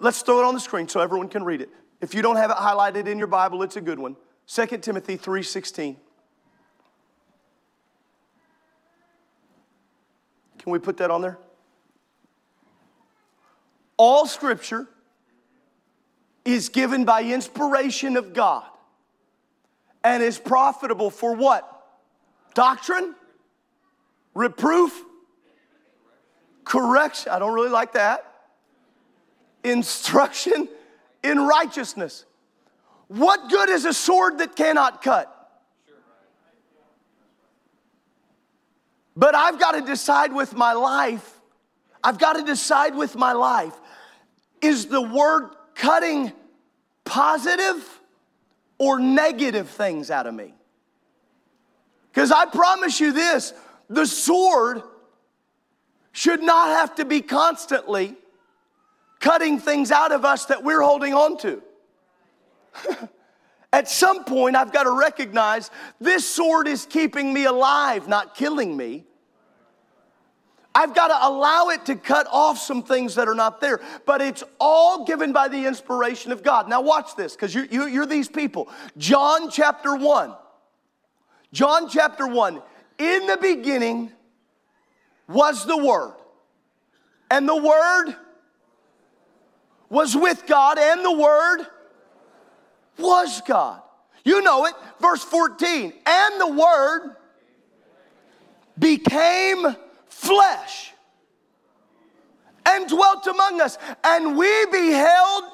let's 0.00 0.22
throw 0.22 0.40
it 0.40 0.44
on 0.44 0.54
the 0.54 0.60
screen 0.60 0.88
so 0.88 1.00
everyone 1.00 1.28
can 1.28 1.44
read 1.44 1.60
it. 1.60 1.70
If 2.00 2.12
you 2.12 2.22
don't 2.22 2.36
have 2.36 2.50
it 2.50 2.56
highlighted 2.56 3.06
in 3.06 3.18
your 3.18 3.28
Bible, 3.28 3.62
it's 3.62 3.76
a 3.76 3.80
good 3.80 4.00
one. 4.00 4.16
2 4.46 4.82
Timothy 4.82 5.16
3:16. 5.16 5.96
Can 10.58 10.72
we 10.72 10.80
put 10.80 10.96
that 10.96 11.12
on 11.12 11.22
there? 11.22 11.38
All 13.96 14.26
scripture 14.26 14.88
is 16.54 16.70
given 16.70 17.04
by 17.04 17.22
inspiration 17.22 18.16
of 18.16 18.32
God 18.32 18.64
and 20.02 20.22
is 20.22 20.38
profitable 20.38 21.10
for 21.10 21.34
what? 21.34 21.86
Doctrine, 22.54 23.14
reproof, 24.32 25.04
correction. 26.64 27.32
I 27.32 27.38
don't 27.38 27.52
really 27.52 27.68
like 27.68 27.92
that. 27.92 28.24
Instruction 29.62 30.68
in 31.22 31.38
righteousness. 31.46 32.24
What 33.08 33.50
good 33.50 33.68
is 33.68 33.84
a 33.84 33.92
sword 33.92 34.38
that 34.38 34.56
cannot 34.56 35.02
cut? 35.02 35.34
But 39.14 39.34
I've 39.34 39.58
got 39.58 39.72
to 39.72 39.82
decide 39.82 40.32
with 40.32 40.54
my 40.54 40.72
life, 40.72 41.40
I've 42.02 42.18
got 42.18 42.34
to 42.34 42.42
decide 42.42 42.94
with 42.94 43.16
my 43.16 43.32
life 43.32 43.74
is 44.62 44.86
the 44.86 45.02
word 45.02 45.50
cutting 45.74 46.32
positive 47.08 48.00
or 48.78 49.00
negative 49.00 49.68
things 49.68 50.10
out 50.10 50.26
of 50.26 50.34
me? 50.34 50.54
Because 52.12 52.30
I 52.30 52.46
promise 52.46 53.00
you 53.00 53.12
this 53.12 53.54
the 53.88 54.06
sword 54.06 54.82
should 56.12 56.42
not 56.42 56.68
have 56.68 56.94
to 56.96 57.04
be 57.04 57.20
constantly 57.20 58.14
cutting 59.20 59.58
things 59.58 59.90
out 59.90 60.12
of 60.12 60.24
us 60.24 60.44
that 60.46 60.62
we're 60.62 60.82
holding 60.82 61.14
on 61.14 61.38
to. 61.38 61.62
At 63.72 63.88
some 63.88 64.24
point, 64.24 64.56
I've 64.56 64.72
got 64.72 64.84
to 64.84 64.92
recognize 64.92 65.70
this 66.00 66.28
sword 66.28 66.68
is 66.68 66.86
keeping 66.86 67.32
me 67.32 67.44
alive, 67.44 68.08
not 68.08 68.34
killing 68.34 68.76
me. 68.76 69.04
I've 70.78 70.94
got 70.94 71.08
to 71.08 71.26
allow 71.26 71.70
it 71.70 71.86
to 71.86 71.96
cut 71.96 72.28
off 72.30 72.56
some 72.56 72.84
things 72.84 73.16
that 73.16 73.26
are 73.26 73.34
not 73.34 73.60
there. 73.60 73.80
But 74.06 74.22
it's 74.22 74.44
all 74.60 75.04
given 75.04 75.32
by 75.32 75.48
the 75.48 75.66
inspiration 75.66 76.30
of 76.30 76.44
God. 76.44 76.68
Now, 76.68 76.82
watch 76.82 77.16
this, 77.16 77.34
because 77.34 77.52
you're, 77.52 77.64
you, 77.64 77.86
you're 77.88 78.06
these 78.06 78.28
people. 78.28 78.68
John 78.96 79.50
chapter 79.50 79.96
1. 79.96 80.36
John 81.52 81.88
chapter 81.88 82.28
1. 82.28 82.62
In 83.00 83.26
the 83.26 83.36
beginning 83.38 84.12
was 85.26 85.66
the 85.66 85.76
Word, 85.76 86.14
and 87.28 87.48
the 87.48 87.56
Word 87.56 88.14
was 89.90 90.16
with 90.16 90.46
God, 90.46 90.78
and 90.78 91.04
the 91.04 91.12
Word 91.12 91.66
was 92.98 93.42
God. 93.48 93.82
You 94.24 94.42
know 94.42 94.66
it. 94.66 94.74
Verse 95.00 95.24
14. 95.24 95.92
And 96.06 96.40
the 96.40 96.52
Word 96.52 97.16
became 98.78 99.74
flesh 100.08 100.92
and 102.66 102.88
dwelt 102.88 103.26
among 103.26 103.60
us, 103.60 103.78
and 104.04 104.36
we 104.36 104.66
beheld 104.66 105.44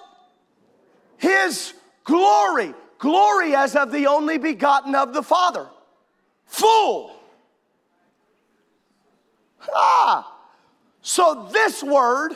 his 1.17 1.75
glory, 2.05 2.75
glory 2.99 3.55
as 3.55 3.77
of 3.77 3.93
the 3.93 4.07
only 4.07 4.39
begotten 4.39 4.95
of 4.95 5.15
the 5.15 5.23
Father, 5.23 5.69
full. 6.47 7.15
Ah, 9.75 10.37
so 11.01 11.49
this 11.53 11.83
word 11.83 12.35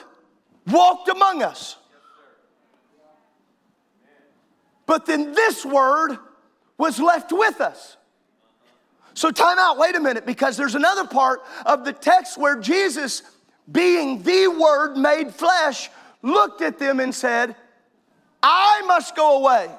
walked 0.66 1.08
among 1.08 1.42
us. 1.42 1.76
But 4.86 5.04
then 5.04 5.32
this 5.32 5.66
word 5.66 6.16
was 6.78 6.98
left 6.98 7.30
with 7.30 7.60
us. 7.60 7.97
So, 9.18 9.32
time 9.32 9.58
out, 9.58 9.78
wait 9.78 9.96
a 9.96 10.00
minute, 10.00 10.24
because 10.24 10.56
there's 10.56 10.76
another 10.76 11.04
part 11.04 11.42
of 11.66 11.84
the 11.84 11.92
text 11.92 12.38
where 12.38 12.54
Jesus, 12.54 13.22
being 13.72 14.22
the 14.22 14.46
Word 14.46 14.96
made 14.96 15.34
flesh, 15.34 15.90
looked 16.22 16.62
at 16.62 16.78
them 16.78 17.00
and 17.00 17.12
said, 17.12 17.56
I 18.44 18.84
must 18.86 19.16
go 19.16 19.38
away, 19.40 19.70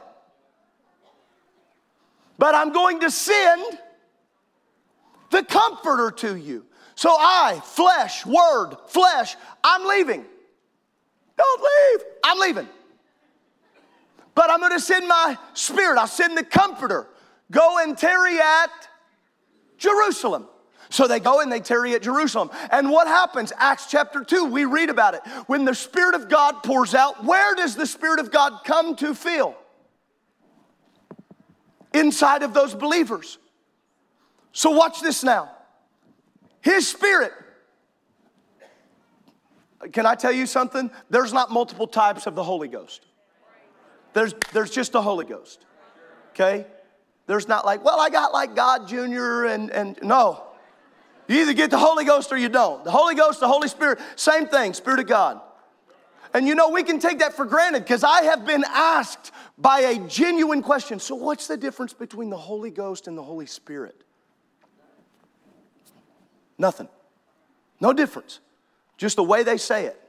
but 2.38 2.54
I'm 2.54 2.74
going 2.74 3.00
to 3.00 3.10
send 3.10 3.80
the 5.30 5.46
Comforter 5.46 6.12
to 6.18 6.36
you. 6.36 6.66
So, 6.96 7.10
I, 7.10 7.62
flesh, 7.64 8.26
Word, 8.26 8.76
flesh, 8.88 9.38
I'm 9.64 9.88
leaving. 9.88 10.26
Don't 11.38 11.62
leave, 11.62 12.08
I'm 12.26 12.40
leaving. 12.40 12.68
But 14.36 14.50
I'm 14.50 14.60
going 14.60 14.74
to 14.74 14.82
send 14.82 15.08
my 15.08 15.38
Spirit, 15.54 15.98
I'll 15.98 16.08
send 16.08 16.38
the 16.38 16.44
Comforter. 16.44 17.08
Go 17.52 17.78
and 17.82 17.98
tarry 17.98 18.38
at 18.38 18.90
Jerusalem. 19.80 20.48
So 20.90 21.08
they 21.08 21.20
go 21.20 21.40
and 21.40 21.52
they 21.52 21.60
tarry 21.60 21.94
at 21.94 22.02
Jerusalem. 22.02 22.50
And 22.72 22.90
what 22.90 23.08
happens? 23.08 23.54
Acts 23.58 23.88
chapter 23.90 24.24
2, 24.24 24.46
we 24.46 24.66
read 24.66 24.90
about 24.90 25.14
it. 25.14 25.22
When 25.46 25.64
the 25.66 25.76
Spirit 25.76 26.16
of 26.16 26.30
God 26.30 26.64
pours 26.64 26.96
out, 26.96 27.24
where 27.24 27.56
does 27.56 27.76
the 27.76 27.86
Spirit 27.86 28.20
of 28.20 28.32
God 28.32 28.62
come 28.66 28.96
to 28.98 29.14
fill? 29.14 29.56
Inside 31.94 32.44
of 32.44 32.54
those 32.54 32.74
believers. 32.74 33.38
So 34.52 34.72
watch 34.72 35.00
this 35.02 35.24
now. 35.24 35.52
His 36.62 36.88
Spirit. 36.88 37.34
Can 39.94 40.06
I 40.06 40.16
tell 40.16 40.32
you 40.32 40.46
something? 40.46 40.92
There's 41.10 41.32
not 41.32 41.52
multiple 41.52 41.88
types 41.88 42.26
of 42.28 42.36
the 42.36 42.44
Holy 42.44 42.68
Ghost. 42.68 43.06
There's, 44.14 44.34
there's 44.54 44.72
just 44.72 44.92
the 44.92 45.02
Holy 45.02 45.26
Ghost. 45.26 45.66
Okay? 46.32 46.66
There's 47.30 47.48
not 47.48 47.64
like, 47.64 47.86
well, 47.86 48.00
I 48.00 48.10
got 48.10 48.34
like 48.34 48.56
God 48.56 48.88
Jr. 48.88 49.46
and, 49.46 49.70
and 49.70 50.00
no. 50.02 50.46
You 51.28 51.42
either 51.42 51.54
get 51.54 51.70
the 51.70 51.78
Holy 51.78 52.04
Ghost 52.04 52.32
or 52.32 52.38
you 52.38 52.50
don't. 52.50 52.84
The 52.84 52.90
Holy 52.90 53.14
Ghost, 53.14 53.40
the 53.40 53.48
Holy 53.48 53.68
Spirit, 53.68 54.00
same 54.16 54.48
thing, 54.48 54.74
Spirit 54.74 55.00
of 55.00 55.06
God. 55.06 55.40
And 56.34 56.48
you 56.48 56.56
know, 56.56 56.70
we 56.70 56.82
can 56.82 56.98
take 56.98 57.20
that 57.20 57.36
for 57.36 57.46
granted 57.46 57.84
because 57.84 58.04
I 58.04 58.24
have 58.24 58.48
been 58.48 58.64
asked 58.68 59.32
by 59.60 59.82
a 59.82 60.00
genuine 60.08 60.64
question 60.64 61.00
so, 61.00 61.14
what's 61.14 61.46
the 61.46 61.56
difference 61.56 61.94
between 61.94 62.32
the 62.32 62.38
Holy 62.38 62.72
Ghost 62.72 63.08
and 63.08 63.16
the 63.16 63.22
Holy 63.22 63.46
Spirit? 63.46 64.04
Nothing. 66.58 66.90
No 67.80 67.94
difference. 67.94 68.40
Just 68.98 69.18
the 69.18 69.24
way 69.24 69.44
they 69.44 69.58
say 69.58 69.86
it. 69.86 70.02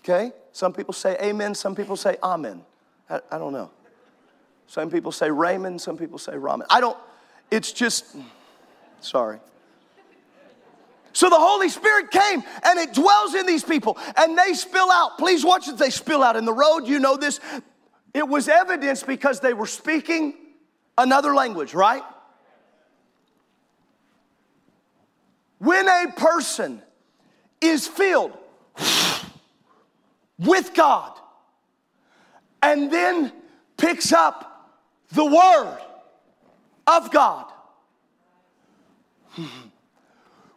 Okay? 0.00 0.32
Some 0.52 0.74
people 0.74 0.92
say 0.92 1.16
amen, 1.22 1.54
some 1.54 1.74
people 1.74 1.96
say 1.96 2.18
amen. 2.22 2.60
I, 3.08 3.20
I 3.30 3.38
don't 3.38 3.54
know. 3.54 3.70
Some 4.68 4.90
people 4.90 5.10
say 5.12 5.30
Raymond, 5.30 5.80
some 5.80 5.96
people 5.96 6.18
say 6.18 6.32
ramen. 6.32 6.66
I 6.70 6.80
don't, 6.80 6.96
it's 7.50 7.72
just, 7.72 8.14
sorry. 9.00 9.40
So 11.14 11.28
the 11.28 11.36
Holy 11.36 11.68
Spirit 11.70 12.10
came 12.10 12.44
and 12.62 12.78
it 12.78 12.92
dwells 12.94 13.34
in 13.34 13.46
these 13.46 13.64
people 13.64 13.98
and 14.16 14.38
they 14.38 14.52
spill 14.52 14.88
out. 14.92 15.18
Please 15.18 15.44
watch 15.44 15.66
as 15.66 15.76
they 15.76 15.90
spill 15.90 16.22
out 16.22 16.36
in 16.36 16.44
the 16.44 16.52
road. 16.52 16.86
You 16.86 17.00
know 17.00 17.16
this. 17.16 17.40
It 18.14 18.28
was 18.28 18.46
evidence 18.46 19.02
because 19.02 19.40
they 19.40 19.54
were 19.54 19.66
speaking 19.66 20.34
another 20.96 21.34
language, 21.34 21.74
right? 21.74 22.02
When 25.58 25.88
a 25.88 26.12
person 26.14 26.82
is 27.60 27.88
filled 27.88 28.36
with 30.38 30.72
God, 30.74 31.18
and 32.62 32.92
then 32.92 33.32
picks 33.76 34.12
up 34.12 34.47
the 35.10 35.24
Word 35.24 35.78
of 36.86 37.10
God. 37.10 37.52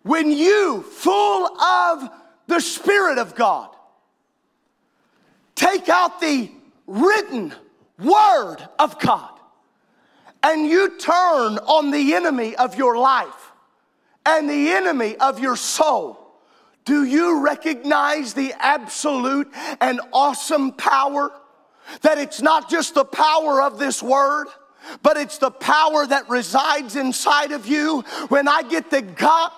When 0.04 0.32
you, 0.32 0.82
full 0.82 1.62
of 1.62 2.10
the 2.48 2.60
Spirit 2.60 3.18
of 3.18 3.36
God, 3.36 3.70
take 5.56 5.90
out 5.90 6.20
the 6.20 6.50
written 6.88 7.54
Word 8.00 8.58
of 8.80 9.00
God 9.00 9.40
and 10.44 10.66
you 10.66 10.98
turn 10.98 11.58
on 11.60 11.92
the 11.92 12.16
enemy 12.16 12.56
of 12.56 12.76
your 12.76 12.98
life 12.98 13.52
and 14.26 14.50
the 14.50 14.70
enemy 14.70 15.16
of 15.18 15.40
your 15.40 15.56
soul, 15.56 16.18
do 16.84 17.04
you 17.04 17.42
recognize 17.42 18.34
the 18.34 18.54
absolute 18.60 19.48
and 19.80 20.02
awesome 20.12 20.72
power? 20.72 21.32
That 22.02 22.18
it's 22.18 22.42
not 22.42 22.70
just 22.70 22.96
the 22.96 23.06
power 23.06 23.62
of 23.62 23.80
this 23.80 24.02
word, 24.02 24.48
but 25.04 25.18
it's 25.18 25.38
the 25.38 25.52
power 25.52 26.06
that 26.08 26.30
resides 26.30 26.96
inside 26.96 27.52
of 27.52 27.68
you. 27.68 28.02
When 28.30 28.48
I 28.48 28.64
get 28.64 28.90
the 28.90 29.02
God, 29.02 29.52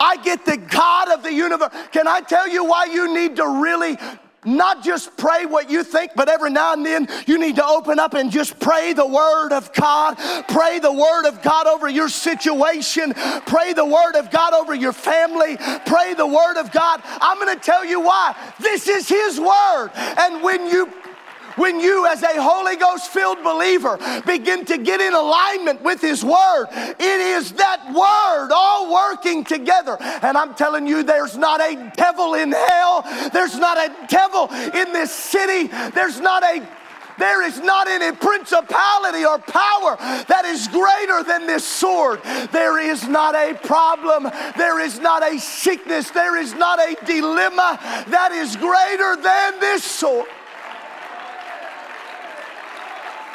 I 0.00 0.16
get 0.22 0.44
the 0.44 0.56
God 0.56 1.10
of 1.10 1.22
the 1.22 1.32
universe. 1.32 1.74
Can 1.92 2.06
I 2.06 2.20
tell 2.20 2.48
you 2.48 2.64
why 2.64 2.84
you 2.84 3.12
need 3.14 3.36
to 3.36 3.46
really 3.46 3.98
not 4.44 4.84
just 4.84 5.16
pray 5.16 5.46
what 5.46 5.70
you 5.70 5.82
think, 5.82 6.12
but 6.14 6.28
every 6.28 6.50
now 6.50 6.72
and 6.72 6.84
then 6.84 7.08
you 7.26 7.38
need 7.38 7.56
to 7.56 7.64
open 7.64 7.98
up 7.98 8.14
and 8.14 8.30
just 8.30 8.58
pray 8.60 8.92
the 8.92 9.06
Word 9.06 9.52
of 9.52 9.72
God. 9.72 10.16
Pray 10.48 10.78
the 10.78 10.92
Word 10.92 11.26
of 11.26 11.42
God 11.42 11.66
over 11.66 11.88
your 11.88 12.08
situation. 12.08 13.14
Pray 13.46 13.72
the 13.72 13.84
Word 13.84 14.14
of 14.16 14.30
God 14.30 14.54
over 14.54 14.74
your 14.74 14.92
family. 14.92 15.56
Pray 15.86 16.14
the 16.14 16.26
Word 16.26 16.56
of 16.56 16.70
God. 16.72 17.02
I'm 17.04 17.38
going 17.38 17.56
to 17.56 17.62
tell 17.62 17.84
you 17.84 18.00
why. 18.00 18.36
This 18.60 18.88
is 18.88 19.08
His 19.08 19.40
Word. 19.40 19.90
And 19.94 20.42
when 20.42 20.66
you 20.66 20.92
when 21.58 21.80
you, 21.80 22.06
as 22.06 22.22
a 22.22 22.40
Holy 22.40 22.76
Ghost 22.76 23.10
filled 23.10 23.42
believer, 23.42 23.98
begin 24.26 24.64
to 24.66 24.78
get 24.78 25.00
in 25.00 25.14
alignment 25.14 25.82
with 25.82 26.00
His 26.00 26.24
Word, 26.24 26.66
it 26.72 27.02
is 27.02 27.52
that 27.52 27.84
Word 27.88 28.52
all 28.54 28.92
working 28.92 29.44
together. 29.44 29.96
And 30.00 30.36
I'm 30.36 30.54
telling 30.54 30.86
you, 30.86 31.02
there's 31.02 31.36
not 31.36 31.60
a 31.60 31.92
devil 31.96 32.34
in 32.34 32.52
hell, 32.52 33.04
there's 33.32 33.58
not 33.58 33.76
a 33.78 34.06
devil 34.08 34.48
in 34.52 34.92
this 34.92 35.12
city, 35.12 35.68
there's 35.94 36.20
not 36.20 36.42
a 36.42 36.66
there 37.18 37.42
is 37.42 37.58
not 37.58 37.88
any 37.88 38.16
principality 38.16 39.24
or 39.24 39.38
power 39.38 39.96
that 40.28 40.44
is 40.44 40.68
greater 40.68 41.24
than 41.24 41.46
this 41.46 41.66
sword. 41.66 42.20
There 42.52 42.78
is 42.78 43.08
not 43.08 43.34
a 43.34 43.54
problem. 43.54 44.30
There 44.56 44.80
is 44.80 45.00
not 45.00 45.24
a 45.24 45.38
sickness. 45.38 46.10
There 46.10 46.36
is 46.36 46.54
not 46.54 46.78
a 46.78 46.96
dilemma 47.04 47.78
that 48.08 48.30
is 48.30 48.54
greater 48.54 49.20
than 49.20 49.58
this 49.58 49.82
sword. 49.82 50.28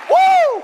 Woo! 0.10 0.64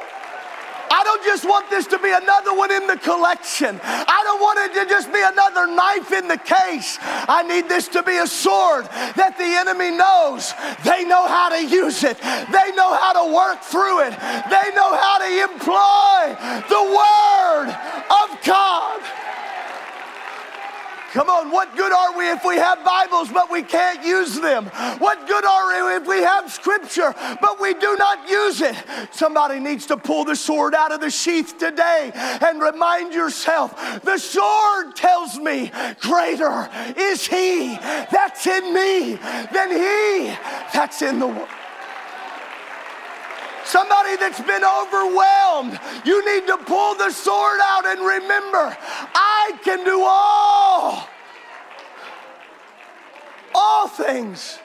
I 0.92 1.04
don't 1.04 1.24
just 1.24 1.46
want 1.46 1.70
this 1.70 1.86
to 1.88 2.00
be 2.00 2.12
another 2.12 2.54
one 2.54 2.72
in 2.72 2.88
the 2.88 2.98
collection. 2.98 3.80
I 3.84 4.22
don't 4.26 4.42
want 4.42 4.60
it 4.60 4.74
to 4.82 4.90
just 4.90 5.14
be 5.14 5.22
another 5.22 5.68
knife 5.68 6.12
in 6.12 6.28
the 6.28 6.38
case. 6.38 6.98
I 7.02 7.44
need 7.44 7.70
this 7.70 7.88
to 7.90 8.04
be 8.04 8.18
a 8.18 8.28
sword 8.28 8.86
that 9.16 9.38
the 9.38 9.46
enemy 9.46 9.92
knows. 9.96 10.54
They 10.84 11.06
know 11.06 11.28
how 11.28 11.50
to 11.50 11.62
use 11.62 12.04
it, 12.04 12.18
they 12.52 12.74
know 12.74 12.98
how 12.98 13.14
to 13.14 13.34
work 13.34 13.62
through 13.62 14.10
it, 14.10 14.18
they 14.50 14.68
know 14.74 14.92
how 14.98 15.22
to 15.22 15.30
employ 15.46 16.36
the 16.68 16.84
word 16.90 17.70
of 18.10 18.28
God. 18.44 19.19
Come 21.12 21.28
on, 21.28 21.50
what 21.50 21.76
good 21.76 21.92
are 21.92 22.16
we 22.16 22.30
if 22.30 22.46
we 22.46 22.56
have 22.56 22.86
Bibles 22.86 23.30
but 23.30 23.52
we 23.52 23.64
can't 23.64 24.06
use 24.06 24.40
them? 24.40 24.66
What 25.00 25.28
good 25.28 25.44
are 25.44 25.88
we 25.88 25.96
if 25.96 26.08
we 26.08 26.22
have 26.22 26.52
Scripture 26.52 27.16
but 27.42 27.60
we 27.60 27.74
do 27.74 27.96
not 27.98 28.30
use 28.30 28.62
it? 28.62 28.76
Somebody 29.12 29.60
needs 29.60 29.88
to 29.88 29.98
pull 29.98 30.24
the 30.24 30.36
sword 30.36 30.76
out 30.76 30.92
of 30.92 31.02
the 31.02 31.10
sheath 31.10 31.58
today 31.58 32.12
and 32.14 32.62
remind 32.62 33.14
yourself 33.14 33.74
the 34.04 34.20
sword 34.20 34.96
tells 34.96 35.40
me, 35.40 35.72
Greater 36.02 36.70
is 36.96 37.26
He 37.26 37.76
that's 38.12 38.46
in 38.46 38.72
me 38.72 39.16
than 39.52 39.72
He 39.72 40.28
that's 40.72 41.02
in 41.02 41.18
the 41.18 41.28
world. 41.28 41.59
Somebody 43.70 44.16
that's 44.18 44.42
been 44.42 44.64
overwhelmed, 44.64 45.80
you 46.04 46.26
need 46.26 46.48
to 46.48 46.58
pull 46.58 46.96
the 46.96 47.12
sword 47.12 47.60
out 47.64 47.86
and 47.86 48.00
remember, 48.00 48.76
I 49.14 49.60
can 49.64 49.86
do 49.86 50.02
all, 50.02 51.08
all 53.54 53.88
things. 53.88 54.58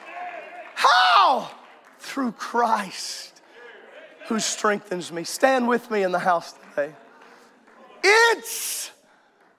How? 0.73 1.51
Through 1.99 2.31
Christ 2.31 3.41
who 4.27 4.39
strengthens 4.39 5.11
me. 5.11 5.23
Stand 5.23 5.67
with 5.67 5.91
me 5.91 6.01
in 6.01 6.11
the 6.11 6.17
house 6.17 6.53
today. 6.53 6.91
It's 8.03 8.89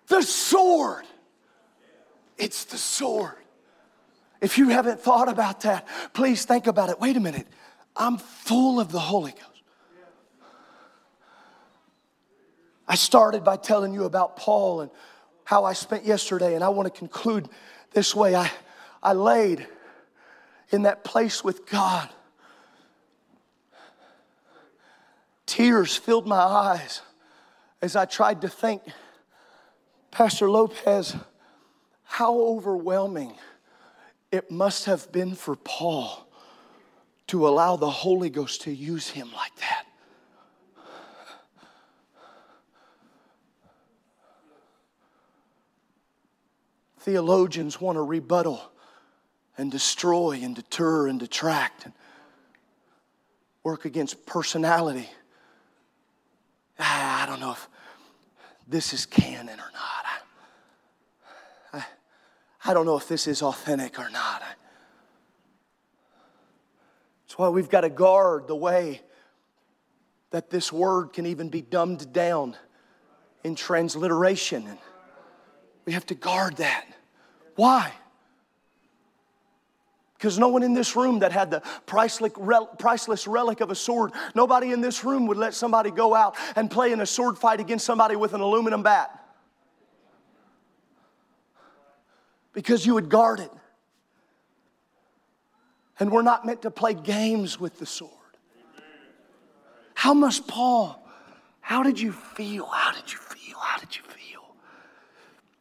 the 0.09 0.23
sword. 0.23 1.05
It's 2.37 2.65
the 2.65 2.79
sword. 2.79 3.37
If 4.41 4.59
you 4.59 4.71
haven't 4.71 5.01
thought 5.01 5.29
about 5.29 5.61
that, 5.61 5.87
please 6.15 6.45
think 6.45 6.67
about 6.67 6.91
it. 6.91 7.01
Wait 7.01 7.17
a 7.17 7.21
minute. 7.21 7.47
I'm 7.97 8.19
full 8.19 8.79
of 8.79 8.93
the 8.93 9.01
Holy 9.01 9.33
Ghost. 9.33 9.43
I 12.89 12.95
started 12.95 13.43
by 13.43 13.57
telling 13.57 13.93
you 13.93 14.05
about 14.05 14.37
Paul 14.37 14.83
and 14.83 14.91
how 15.45 15.65
I 15.65 15.73
spent 15.73 16.05
yesterday, 16.05 16.55
and 16.55 16.63
I 16.63 16.69
want 16.69 16.93
to 16.93 16.97
conclude 16.97 17.49
this 17.93 18.15
way. 18.15 18.35
I, 18.35 18.51
I 19.03 19.13
laid 19.13 19.67
in 20.71 20.83
that 20.83 21.05
place 21.05 21.43
with 21.43 21.67
God. 21.67 22.09
Tears 25.47 25.97
filled 25.97 26.27
my 26.27 26.37
eyes 26.37 27.03
as 27.81 27.97
I 27.97 28.05
tried 28.05 28.43
to 28.43 28.49
think, 28.49 28.83
Pastor 30.11 30.51
Lopez, 30.51 31.17
how 32.03 32.39
overwhelming 32.39 33.35
it 34.33 34.51
must 34.51 34.85
have 34.87 35.11
been 35.13 35.35
for 35.35 35.57
Paul 35.57 36.26
to 37.29 37.49
allow 37.49 37.77
the 37.77 37.91
Holy 37.91 38.31
Ghost 38.31 38.63
to 38.63 38.73
use 38.73 39.09
him 39.09 39.33
like 39.33 39.55
that. 39.57 39.87
Theologians 47.01 47.81
want 47.81 47.97
to 47.97 48.03
rebuttal 48.03 48.61
and 49.57 49.71
destroy 49.71 50.41
and 50.43 50.57
deter 50.57 51.07
and 51.07 51.21
detract 51.21 51.85
and 51.85 51.95
work 53.63 53.85
against 53.85 54.27
personality. 54.27 55.09
Ah, 56.79 57.23
I 57.23 57.27
don't 57.27 57.41
know 57.41 57.53
if 57.53 57.69
this 58.67 58.93
is 58.93 59.07
canon 59.07 59.59
or 59.61 59.71
not. 59.73 60.05
I, 61.73 61.85
I, 62.65 62.75
don't 62.75 62.87
know 62.87 62.97
if 62.97 63.09
this 63.09 63.27
is 63.27 63.43
authentic 63.43 63.99
or 63.99 64.11
not. 64.11 64.43
I, 64.43 64.66
that's 67.37 67.43
why 67.43 67.49
we've 67.51 67.69
got 67.69 67.83
to 67.83 67.91
guard 67.91 68.49
the 68.49 68.57
way 68.57 69.03
that 70.31 70.49
this 70.49 70.73
word 70.73 71.13
can 71.13 71.27
even 71.27 71.51
be 71.51 71.61
dumbed 71.61 72.11
down 72.11 72.57
in 73.45 73.55
transliteration. 73.55 74.67
And 74.67 74.79
we 75.85 75.93
have 75.93 76.07
to 76.07 76.15
guard 76.15 76.57
that. 76.57 76.87
Why? 77.55 77.93
Because 80.17 80.39
no 80.39 80.49
one 80.49 80.63
in 80.63 80.73
this 80.73 80.97
room 80.97 81.19
that 81.19 81.31
had 81.31 81.51
the 81.51 81.61
priceless 81.85 83.27
relic 83.27 83.61
of 83.61 83.71
a 83.71 83.75
sword, 83.75 84.13
nobody 84.35 84.73
in 84.73 84.81
this 84.81 85.05
room 85.05 85.27
would 85.27 85.37
let 85.37 85.53
somebody 85.53 85.91
go 85.91 86.15
out 86.15 86.37
and 86.57 86.71
play 86.71 86.91
in 86.91 87.03
a 87.03 87.07
sword 87.07 87.37
fight 87.37 87.61
against 87.61 87.85
somebody 87.85 88.17
with 88.17 88.33
an 88.33 88.41
aluminum 88.41 88.83
bat. 88.83 89.11
Because 92.55 92.87
you 92.87 92.95
would 92.95 93.11
guard 93.11 93.41
it. 93.41 93.51
And 95.99 96.13
we're 96.13 96.23
not 96.23 96.45
meant 96.45 96.63
to 96.63 96.71
play 96.71 96.95
games 96.95 97.59
with 97.59 97.79
the 97.79 97.87
sword. 97.87 98.13
How 99.95 100.13
must 100.13 100.47
Paul, 100.47 101.03
how 101.61 101.83
did 101.83 101.99
you 101.99 102.13
feel? 102.13 102.67
How 102.67 102.93
did 102.93 103.11
you 103.11 103.19
feel? 103.19 103.59
How 103.59 103.79
did 103.79 103.97
you 103.97 104.03
feel? 104.03 104.17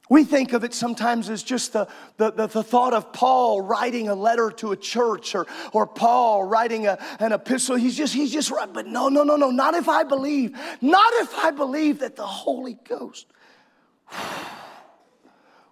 We 0.09 0.23
think 0.23 0.53
of 0.53 0.63
it 0.63 0.73
sometimes 0.73 1.29
as 1.29 1.41
just 1.41 1.73
the, 1.73 1.87
the, 2.17 2.31
the, 2.31 2.47
the, 2.47 2.63
thought 2.63 2.93
of 2.93 3.11
Paul 3.11 3.61
writing 3.61 4.07
a 4.07 4.13
letter 4.13 4.51
to 4.57 4.71
a 4.71 4.77
church 4.77 5.33
or, 5.33 5.47
or 5.73 5.87
Paul 5.87 6.43
writing 6.43 6.85
a, 6.85 6.99
an 7.19 7.31
epistle. 7.31 7.75
He's 7.75 7.97
just, 7.97 8.13
he's 8.13 8.31
just 8.31 8.51
right. 8.51 8.71
But 8.71 8.85
no, 8.85 9.09
no, 9.09 9.23
no, 9.23 9.35
no. 9.35 9.49
Not 9.49 9.73
if 9.73 9.89
I 9.89 10.03
believe. 10.03 10.55
Not 10.79 11.11
if 11.15 11.33
I 11.35 11.49
believe 11.49 11.99
that 11.99 12.15
the 12.15 12.25
Holy 12.25 12.77
Ghost 12.87 13.25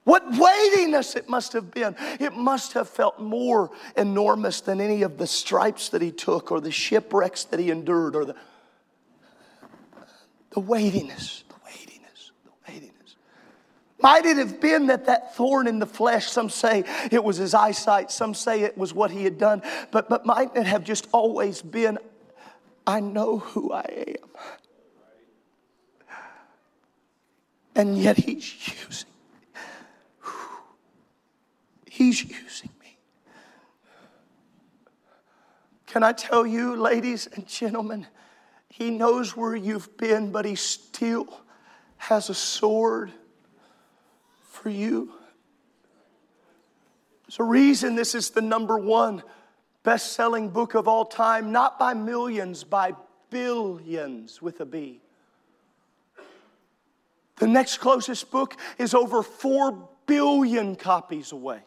what 0.04 0.24
weightiness 0.38 1.16
it 1.16 1.30
must 1.30 1.54
have 1.54 1.72
been. 1.72 1.96
It 2.20 2.34
must 2.36 2.74
have 2.74 2.90
felt 2.90 3.20
more 3.20 3.72
enormous 3.96 4.62
than 4.62 4.82
any 4.82 5.02
of 5.04 5.18
the 5.18 5.28
stripes 5.28 5.90
that 5.90 6.02
he 6.02 6.12
took 6.12 6.52
or 6.52 6.60
the 6.60 6.72
shipwrecks 6.72 7.46
that 7.46 7.60
he 7.60 7.72
endured 7.72 8.16
or 8.16 8.26
the, 8.26 8.36
the 10.52 10.60
weightiness, 10.60 11.44
the 11.48 11.56
weightiness, 11.66 12.32
the 12.44 12.52
weightiness. 12.68 13.16
Might 14.02 14.26
it 14.26 14.36
have 14.36 14.60
been 14.60 14.88
that 14.88 15.06
that 15.06 15.36
thorn 15.36 15.68
in 15.68 15.80
the 15.80 15.86
flesh, 15.86 16.30
some 16.30 16.50
say 16.50 16.84
it 17.10 17.24
was 17.24 17.38
his 17.38 17.54
eyesight, 17.54 18.12
some 18.12 18.34
say 18.34 18.62
it 18.64 18.78
was 18.78 18.94
what 18.94 19.10
he 19.10 19.24
had 19.24 19.38
done, 19.38 19.62
but, 19.92 20.10
but 20.10 20.26
might 20.26 20.54
it 20.56 20.66
have 20.66 20.84
just 20.84 21.08
always 21.14 21.62
been, 21.62 21.98
I 22.86 23.00
know 23.00 23.38
who 23.38 23.72
I 23.72 24.16
am. 24.22 24.30
And 27.76 27.98
yet 27.98 28.18
he's 28.18 28.54
using, 28.68 29.10
he's 31.94 32.24
using 32.24 32.72
me. 32.82 32.98
Can 35.86 36.02
I 36.02 36.12
tell 36.12 36.46
you, 36.46 36.76
ladies 36.76 37.28
and 37.28 37.48
gentlemen, 37.48 38.08
he 38.68 38.90
knows 38.90 39.38
where 39.38 39.56
you've 39.56 39.96
been, 39.96 40.32
but 40.32 40.44
he 40.44 40.56
still 40.56 41.42
has 41.98 42.32
a 42.32 42.34
sword 42.34 43.12
for 44.42 44.70
you. 44.70 45.14
There's 47.28 47.40
a 47.40 47.44
reason 47.44 47.96
this 47.96 48.16
is 48.16 48.32
the 48.32 48.42
number 48.42 48.80
one 48.80 49.22
best 49.84 50.14
selling 50.14 50.50
book 50.50 50.74
of 50.74 50.88
all 50.88 51.06
time, 51.06 51.52
not 51.52 51.78
by 51.78 51.94
millions, 51.94 52.64
by 52.64 52.94
billions 53.30 54.42
with 54.42 54.62
a 54.62 54.66
B. 54.66 55.00
The 57.36 57.48
next 57.48 57.78
closest 57.78 58.32
book 58.32 58.56
is 58.80 58.96
over 58.96 59.22
4 59.22 59.90
billion 60.08 60.76
copies 60.76 61.32
away. 61.32 61.62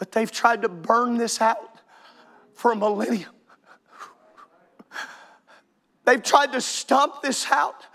But 0.00 0.10
they've 0.12 0.32
tried 0.32 0.62
to 0.62 0.68
burn 0.70 1.18
this 1.18 1.42
out 1.42 1.78
for 2.54 2.72
a 2.72 2.76
millennium. 2.76 3.30
They've 6.06 6.22
tried 6.22 6.52
to 6.52 6.60
stomp 6.62 7.22
this 7.22 7.46
out. 7.52 7.86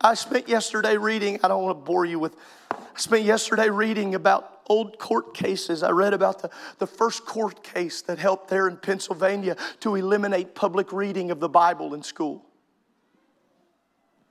I 0.00 0.14
spent 0.14 0.48
yesterday 0.48 0.98
reading, 0.98 1.40
I 1.42 1.48
don't 1.48 1.62
want 1.64 1.78
to 1.78 1.82
bore 1.82 2.04
you 2.04 2.18
with, 2.18 2.36
I 2.70 2.76
spent 2.96 3.24
yesterday 3.24 3.70
reading 3.70 4.14
about 4.14 4.60
old 4.68 4.98
court 4.98 5.32
cases. 5.32 5.82
I 5.82 5.90
read 5.92 6.12
about 6.12 6.42
the, 6.42 6.50
the 6.78 6.86
first 6.86 7.24
court 7.24 7.64
case 7.64 8.02
that 8.02 8.18
helped 8.18 8.48
there 8.48 8.68
in 8.68 8.76
Pennsylvania 8.76 9.56
to 9.80 9.94
eliminate 9.94 10.54
public 10.54 10.92
reading 10.92 11.30
of 11.30 11.40
the 11.40 11.48
Bible 11.48 11.94
in 11.94 12.02
school. 12.02 12.44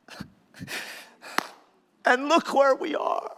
and 2.05 2.29
look 2.29 2.53
where 2.53 2.75
we 2.75 2.93
are. 2.95 3.31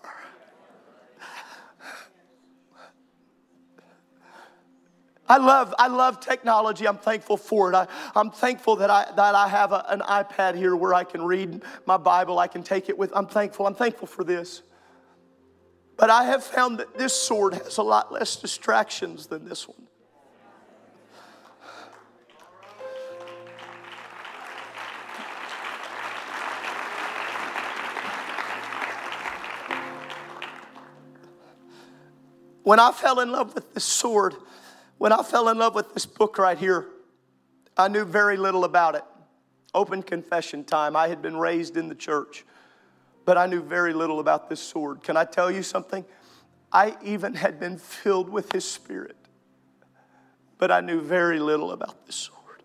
I 5.28 5.38
love, 5.38 5.74
I 5.80 5.88
love 5.88 6.20
technology. 6.20 6.86
I'm 6.86 6.98
thankful 6.98 7.38
for 7.38 7.72
it. 7.72 7.76
I, 7.76 7.88
I'm 8.14 8.30
thankful 8.30 8.76
that 8.78 8.90
I, 8.90 9.06
that 9.16 9.36
I 9.36 9.48
have 9.48 9.72
a, 9.72 9.86
an 9.88 10.02
iPad 10.02 10.56
here 10.56 10.76
where 10.76 10.94
I 10.94 11.06
can 11.06 11.24
read 11.24 11.64
my 11.86 11.96
Bible. 11.98 12.40
I 12.40 12.48
can 12.48 12.62
take 12.62 12.90
it 12.90 12.98
with. 12.98 13.12
I'm 13.16 13.28
thankful. 13.28 13.66
I'm 13.66 13.76
thankful 13.76 14.08
for 14.08 14.24
this. 14.24 14.64
But 15.96 16.10
I 16.10 16.26
have 16.26 16.44
found 16.44 16.80
that 16.80 16.98
this 16.98 17.14
sword 17.14 17.54
has 17.54 17.78
a 17.78 17.84
lot 17.84 18.12
less 18.12 18.36
distractions 18.36 19.28
than 19.28 19.46
this 19.48 19.68
one. 19.68 19.88
When 32.64 32.80
I 32.80 32.92
fell 32.92 33.20
in 33.20 33.32
love 33.32 33.54
with 33.56 33.74
this 33.74 33.84
sword, 33.84 34.36
when 35.04 35.12
I 35.12 35.22
fell 35.22 35.50
in 35.50 35.58
love 35.58 35.76
with 35.76 35.94
this 35.94 36.06
book 36.06 36.38
right 36.38 36.58
here, 36.58 36.88
I 37.78 37.88
knew 37.90 38.06
very 38.06 38.38
little 38.38 38.64
about 38.64 38.96
it. 38.96 39.04
Open 39.74 40.02
confession 40.02 40.64
time. 40.64 40.96
I 40.96 41.08
had 41.08 41.22
been 41.22 41.38
raised 41.38 41.78
in 41.78 41.90
the 41.90 41.96
church 41.96 42.46
but 43.26 43.38
I 43.38 43.46
knew 43.46 43.62
very 43.62 43.94
little 43.94 44.20
about 44.20 44.50
this 44.50 44.62
sword. 44.62 45.04
Can 45.04 45.18
I 45.18 45.26
tell 45.26 45.50
you 45.50 45.64
something? 45.64 46.06
I 46.72 46.96
even 47.04 47.36
had 47.36 47.60
been 47.60 47.78
filled 47.78 48.30
with 48.30 48.52
His 48.52 48.70
Spirit, 48.70 49.16
but 50.58 50.72
I 50.72 50.82
knew 50.82 51.02
very 51.02 51.40
little 51.40 51.72
about 51.72 52.06
this 52.06 52.16
sword. 52.16 52.64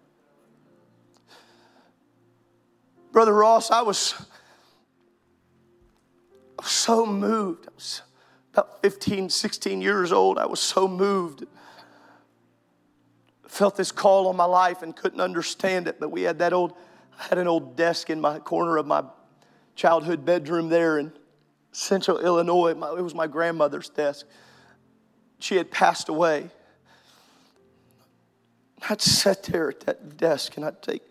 Brother 3.13 3.35
Ross, 3.35 3.71
I 3.71 3.83
was, 3.83 4.15
I 6.59 6.63
was 6.63 6.71
so 6.71 7.07
moved. 7.07 7.67
I 7.69 7.75
was 7.75 8.03
about 8.53 8.83
15, 8.83 9.31
16 9.31 9.81
years 9.81 10.13
old. 10.13 10.39
I 10.39 10.47
was 10.47 10.61
so 10.61 10.89
moved. 10.89 11.45
Felt 13.49 13.77
this 13.77 13.91
call 13.91 14.29
on 14.29 14.37
my 14.37 14.45
life 14.45 14.83
and 14.83 14.95
couldn't 14.95 15.21
understand 15.21 15.89
it, 15.89 15.99
but 15.99 16.11
we 16.11 16.23
had 16.23 16.39
that 16.39 16.53
old, 16.53 16.75
I 17.19 17.25
had 17.25 17.39
an 17.39 17.49
old 17.49 17.77
desk 17.77 18.11
in 18.11 18.21
my 18.21 18.39
corner 18.39 18.77
of 18.77 18.87
my 18.87 19.03
childhood 19.75 20.25
bedroom 20.25 20.69
there 20.69 20.99
in 20.99 21.13
central 21.73 22.19
Illinois. 22.19 22.71
It 22.71 23.03
was 23.03 23.15
my 23.15 23.27
grandmother's 23.27 23.89
desk. 23.89 24.27
She 25.41 25.57
had 25.57 25.71
passed 25.71 26.09
away. 26.09 26.51
I'd 28.89 29.01
sit 29.01 29.45
there 29.45 29.71
at 29.71 29.81
that 29.81 30.17
desk 30.17 30.57
and 30.57 30.65
I'd 30.65 30.83
take, 30.83 31.03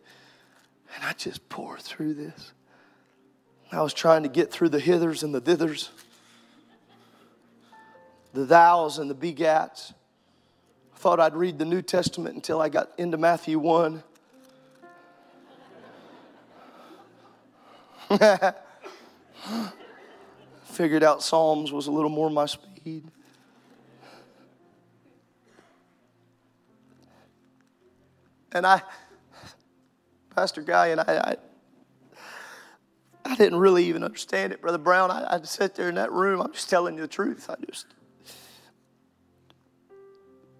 and 0.95 1.03
I'd 1.03 1.17
just 1.17 1.49
pour 1.49 1.77
through 1.77 2.13
this. 2.13 2.53
I 3.71 3.81
was 3.81 3.93
trying 3.93 4.23
to 4.23 4.29
get 4.29 4.51
through 4.51 4.69
the 4.69 4.79
hithers 4.79 5.23
and 5.23 5.33
the 5.33 5.41
thithers, 5.41 5.89
the 8.33 8.45
thous 8.45 8.99
and 8.99 9.09
the 9.09 9.15
begats. 9.15 9.93
I 10.97 10.99
thought 10.99 11.19
I'd 11.19 11.35
read 11.35 11.59
the 11.59 11.65
New 11.65 11.83
Testament 11.83 12.33
until 12.33 12.59
I 12.59 12.69
got 12.69 12.89
into 12.97 13.17
Matthew 13.17 13.59
1. 13.59 14.01
Figured 20.63 21.03
out 21.03 21.21
Psalms 21.21 21.71
was 21.71 21.85
a 21.85 21.91
little 21.91 22.09
more 22.09 22.31
my 22.31 22.47
speed. 22.47 23.03
And 28.51 28.65
I, 28.65 28.81
Pastor 30.35 30.63
Guy 30.63 30.87
and 30.87 30.99
I, 30.99 31.05
I, 31.05 31.35
I 33.23 33.35
didn't 33.35 33.59
really 33.59 33.85
even 33.85 34.03
understand 34.03 34.51
it, 34.51 34.61
Brother 34.61 34.79
Brown. 34.79 35.11
I, 35.11 35.35
I 35.35 35.41
sat 35.43 35.75
there 35.75 35.89
in 35.89 35.95
that 35.95 36.11
room. 36.11 36.41
I'm 36.41 36.53
just 36.53 36.71
telling 36.71 36.95
you 36.95 37.01
the 37.01 37.07
truth. 37.07 37.51
I 37.51 37.55
just, 37.67 37.85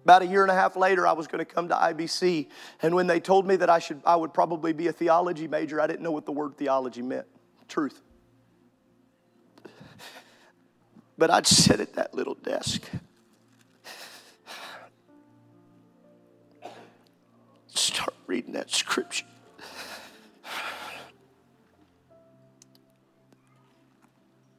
about 0.04 0.22
a 0.22 0.26
year 0.26 0.42
and 0.42 0.50
a 0.50 0.54
half 0.54 0.76
later, 0.76 1.06
I 1.06 1.12
was 1.12 1.26
going 1.26 1.40
to 1.40 1.44
come 1.44 1.68
to 1.68 1.74
IBC, 1.74 2.48
and 2.82 2.94
when 2.94 3.06
they 3.06 3.20
told 3.20 3.46
me 3.46 3.56
that 3.56 3.68
I 3.68 3.78
should, 3.78 4.00
I 4.06 4.16
would 4.16 4.32
probably 4.32 4.72
be 4.72 4.88
a 4.88 4.92
theology 4.92 5.46
major, 5.46 5.80
I 5.80 5.86
didn't 5.86 6.02
know 6.02 6.12
what 6.12 6.26
the 6.26 6.32
word 6.32 6.56
theology 6.56 7.02
meant. 7.02 7.26
Truth. 7.68 8.00
But 11.18 11.30
I'd 11.30 11.46
sit 11.46 11.80
at 11.80 11.94
that 11.94 12.14
little 12.14 12.34
desk. 12.34 12.82
Start 17.66 18.14
reading 18.26 18.52
that 18.52 18.70
scripture. 18.70 19.26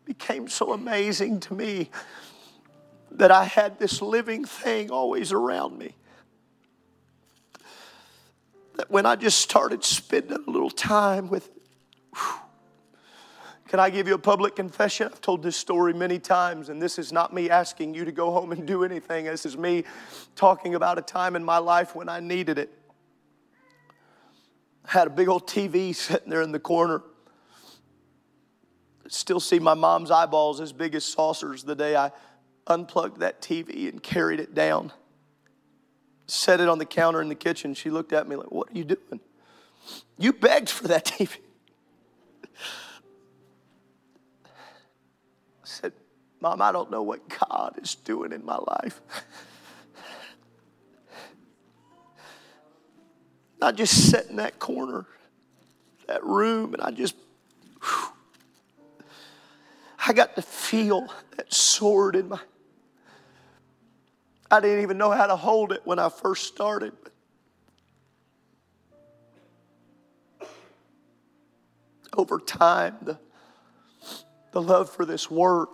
Became 0.06 0.48
so 0.48 0.74
amazing 0.74 1.40
to 1.42 1.54
me 1.54 1.90
that 3.20 3.32
I 3.32 3.44
had 3.44 3.80
this 3.80 4.02
living 4.02 4.46
thing 4.46 4.92
always 4.92 5.34
around 5.34 5.78
me. 5.78 5.94
That 8.76 8.90
when 8.90 9.06
I 9.06 9.18
just 9.18 9.42
started 9.42 9.84
spending 9.84 10.38
a 10.48 10.50
little 10.50 10.70
time 10.70 11.28
with 11.28 11.48
it, 11.48 11.62
whew, 12.16 12.40
can 13.68 13.82
I 13.82 13.90
give 13.90 14.08
you 14.08 14.14
a 14.14 14.20
public 14.20 14.56
confession? 14.56 15.10
I've 15.12 15.20
told 15.20 15.44
this 15.44 15.58
story 15.58 15.94
many 15.94 16.18
times, 16.18 16.70
and 16.70 16.82
this 16.82 16.98
is 16.98 17.12
not 17.12 17.34
me 17.34 17.50
asking 17.50 17.94
you 17.94 18.06
to 18.06 18.12
go 18.14 18.32
home 18.32 18.54
and 18.54 18.66
do 18.66 18.86
anything. 18.86 19.26
This 19.26 19.46
is 19.46 19.58
me 19.58 19.84
talking 20.38 20.74
about 20.74 20.98
a 20.98 21.02
time 21.02 21.36
in 21.36 21.44
my 21.44 21.58
life 21.58 21.96
when 21.96 22.08
I 22.08 22.22
needed 22.22 22.58
it. 22.58 22.74
I 24.86 24.92
had 24.92 25.08
a 25.08 25.12
big 25.12 25.28
old 25.28 25.46
TV 25.46 25.94
sitting 25.94 26.30
there 26.30 26.42
in 26.42 26.54
the 26.54 26.60
corner. 26.60 27.04
Still 29.10 29.42
see 29.42 29.60
my 29.60 29.74
mom's 29.74 30.10
eyeballs 30.10 30.62
as 30.62 30.72
big 30.72 30.96
as 30.96 31.04
saucers 31.04 31.64
the 31.64 31.76
day 31.76 31.98
I 31.98 32.12
unplugged 32.70 33.20
that 33.20 33.42
TV 33.42 33.90
and 33.90 34.02
carried 34.02 34.40
it 34.40 34.54
down. 34.54 34.94
Set 36.28 36.60
it 36.60 36.70
on 36.70 36.78
the 36.78 36.86
counter 36.86 37.22
in 37.22 37.30
the 37.30 37.36
kitchen. 37.36 37.74
She 37.74 37.90
looked 37.90 38.14
at 38.14 38.28
me 38.28 38.36
like, 38.36 38.52
What 38.52 38.70
are 38.70 38.78
you 38.78 38.84
doing? 38.84 39.20
You 40.18 40.34
begged 40.34 40.70
for 40.70 40.88
that 40.90 41.06
TV. 41.18 41.38
I 42.44 42.48
said, 45.64 45.94
Mom, 46.40 46.62
I 46.62 46.72
don't 46.72 46.92
know 46.92 47.02
what 47.02 47.28
God 47.28 47.80
is 47.82 47.96
doing 47.96 48.32
in 48.32 48.46
my 48.46 48.58
life. 48.58 49.02
I 53.62 53.72
just 53.72 54.10
sat 54.10 54.28
in 54.28 54.38
that 54.38 54.58
corner, 54.58 55.06
that 56.08 56.24
room, 56.24 56.74
and 56.74 56.82
I 56.82 56.92
just, 56.92 57.16
whew, 57.82 58.10
I 60.08 60.14
got 60.14 60.36
to 60.36 60.42
feel 60.42 61.08
that 61.36 61.54
sword 61.54 62.16
in 62.16 62.30
my. 62.30 62.40
I 64.52 64.60
didn't 64.60 64.82
even 64.82 64.98
know 64.98 65.12
how 65.12 65.28
to 65.28 65.36
hold 65.36 65.72
it 65.72 65.82
when 65.86 66.00
I 66.00 66.10
first 66.10 66.48
started. 66.48 66.94
over 72.20 72.38
time, 72.38 72.98
the, 73.02 73.18
the 74.52 74.62
love 74.62 74.90
for 74.90 75.06
this 75.06 75.32
word. 75.32 75.68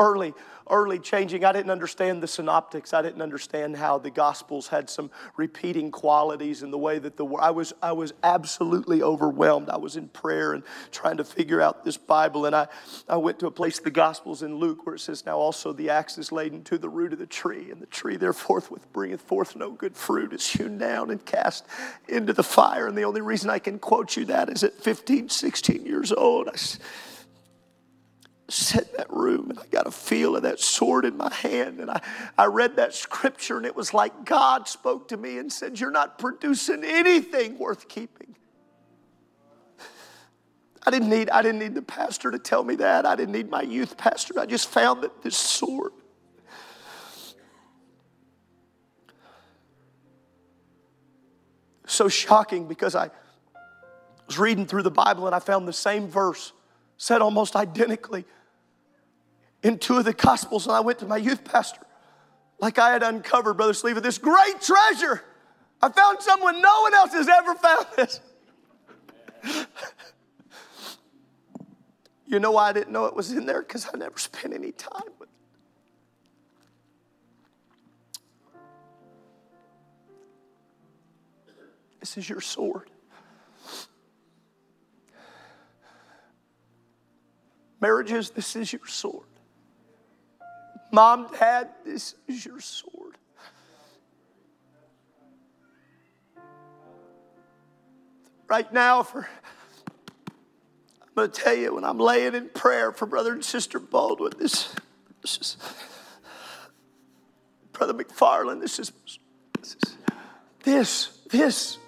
Early, 0.00 0.32
early 0.70 0.98
changing. 0.98 1.44
I 1.44 1.52
didn't 1.52 1.70
understand 1.70 2.22
the 2.22 2.26
synoptics. 2.26 2.94
I 2.94 3.02
didn't 3.02 3.20
understand 3.20 3.76
how 3.76 3.98
the 3.98 4.10
gospels 4.10 4.68
had 4.68 4.88
some 4.88 5.10
repeating 5.36 5.90
qualities 5.90 6.62
in 6.62 6.70
the 6.70 6.78
way 6.78 6.98
that 6.98 7.16
the 7.16 7.26
I 7.26 7.50
was 7.50 7.74
I 7.82 7.92
was 7.92 8.14
absolutely 8.22 9.02
overwhelmed. 9.02 9.68
I 9.68 9.76
was 9.76 9.96
in 9.96 10.08
prayer 10.08 10.54
and 10.54 10.62
trying 10.90 11.18
to 11.18 11.24
figure 11.24 11.60
out 11.60 11.84
this 11.84 11.96
Bible 11.96 12.46
and 12.46 12.56
I 12.56 12.68
I 13.08 13.16
went 13.16 13.38
to 13.40 13.46
a 13.46 13.50
place 13.50 13.78
the 13.78 13.90
gospels 13.90 14.42
in 14.42 14.54
Luke 14.54 14.86
where 14.86 14.94
it 14.94 15.00
says 15.00 15.26
now 15.26 15.36
also 15.36 15.72
the 15.72 15.90
axe 15.90 16.16
is 16.16 16.32
laden 16.32 16.62
to 16.64 16.78
the 16.78 16.88
root 16.88 17.12
of 17.12 17.18
the 17.18 17.26
tree 17.26 17.70
and 17.70 17.80
the 17.80 17.86
tree 17.86 18.16
therefore 18.16 18.62
bringeth 18.92 19.20
forth 19.20 19.56
no 19.56 19.72
good 19.72 19.96
fruit 19.96 20.32
is 20.32 20.46
hewn 20.46 20.78
down 20.78 21.10
and 21.10 21.24
cast 21.26 21.66
into 22.08 22.32
the 22.32 22.42
fire 22.42 22.86
and 22.86 22.96
the 22.96 23.04
only 23.04 23.20
reason 23.20 23.50
I 23.50 23.58
can 23.58 23.78
quote 23.78 24.16
you 24.16 24.24
that 24.26 24.48
is 24.48 24.64
at 24.64 24.74
15 24.74 25.28
16 25.28 25.84
years 25.84 26.12
old. 26.12 26.48
I, 26.48 26.52
sat 28.50 28.88
in 28.88 28.96
that 28.96 29.12
room 29.12 29.50
and 29.50 29.58
I 29.58 29.66
got 29.66 29.86
a 29.86 29.90
feel 29.90 30.36
of 30.36 30.42
that 30.42 30.60
sword 30.60 31.04
in 31.04 31.16
my 31.16 31.32
hand. 31.32 31.80
And 31.80 31.90
I, 31.90 32.00
I 32.36 32.46
read 32.46 32.76
that 32.76 32.94
scripture 32.94 33.56
and 33.56 33.66
it 33.66 33.74
was 33.74 33.94
like 33.94 34.24
God 34.24 34.68
spoke 34.68 35.08
to 35.08 35.16
me 35.16 35.38
and 35.38 35.52
said, 35.52 35.78
You're 35.78 35.90
not 35.90 36.18
producing 36.18 36.84
anything 36.84 37.58
worth 37.58 37.88
keeping. 37.88 38.36
I 40.86 40.90
didn't 40.90 41.10
need, 41.10 41.28
I 41.30 41.42
didn't 41.42 41.60
need 41.60 41.74
the 41.74 41.82
pastor 41.82 42.30
to 42.30 42.38
tell 42.38 42.64
me 42.64 42.76
that. 42.76 43.04
I 43.04 43.14
didn't 43.14 43.32
need 43.32 43.50
my 43.50 43.62
youth 43.62 43.96
pastor. 43.96 44.40
I 44.40 44.46
just 44.46 44.68
found 44.68 45.02
that 45.02 45.22
this 45.22 45.36
sword. 45.36 45.92
So 51.86 52.08
shocking 52.08 52.66
because 52.66 52.94
I 52.94 53.10
was 54.26 54.38
reading 54.38 54.64
through 54.64 54.84
the 54.84 54.90
Bible 54.90 55.26
and 55.26 55.34
I 55.34 55.40
found 55.40 55.68
the 55.68 55.72
same 55.72 56.08
verse 56.08 56.52
said 57.00 57.22
almost 57.22 57.56
identically 57.56 58.26
in 59.62 59.78
two 59.78 59.98
of 59.98 60.04
the 60.04 60.12
Gospels, 60.12 60.66
and 60.66 60.74
I 60.74 60.80
went 60.80 60.98
to 61.00 61.06
my 61.06 61.16
youth 61.16 61.44
pastor, 61.44 61.80
like 62.58 62.78
I 62.78 62.92
had 62.92 63.02
uncovered, 63.02 63.56
Brother 63.56 63.74
Sleeve, 63.74 64.02
this 64.02 64.18
great 64.18 64.60
treasure. 64.60 65.22
I 65.82 65.88
found 65.88 66.20
someone 66.20 66.60
no 66.60 66.82
one 66.82 66.94
else 66.94 67.12
has 67.12 67.28
ever 67.28 67.54
found 67.54 67.86
this. 67.96 68.20
you 72.26 72.38
know 72.38 72.50
why 72.50 72.68
I 72.68 72.72
didn't 72.72 72.92
know 72.92 73.06
it 73.06 73.16
was 73.16 73.32
in 73.32 73.46
there? 73.46 73.62
Because 73.62 73.86
I 73.92 73.96
never 73.96 74.18
spent 74.18 74.52
any 74.52 74.72
time 74.72 75.02
with 75.18 75.28
it. 75.28 75.34
This 82.00 82.18
is 82.18 82.28
your 82.28 82.40
sword. 82.40 82.90
Marriages, 87.80 88.30
this 88.30 88.56
is 88.56 88.72
your 88.72 88.86
sword. 88.86 89.29
Mom, 90.92 91.28
Dad, 91.38 91.68
this 91.84 92.14
is 92.26 92.44
your 92.44 92.60
sword. 92.60 93.16
Right 98.48 98.72
now, 98.72 99.04
for 99.04 99.28
I'm 101.02 101.08
going 101.14 101.30
to 101.30 101.40
tell 101.40 101.54
you 101.54 101.74
when 101.74 101.84
I'm 101.84 101.98
laying 101.98 102.34
in 102.34 102.48
prayer 102.48 102.90
for 102.90 103.06
Brother 103.06 103.32
and 103.32 103.44
Sister 103.44 103.78
Baldwin, 103.78 104.32
this, 104.38 104.74
this 105.22 105.38
is 105.38 105.56
Brother 107.72 107.94
McFarland, 107.94 108.60
this 108.60 108.80
is 108.80 108.92
this, 109.60 109.76
is, 109.76 109.96
this, 110.64 111.18
this. 111.30 111.78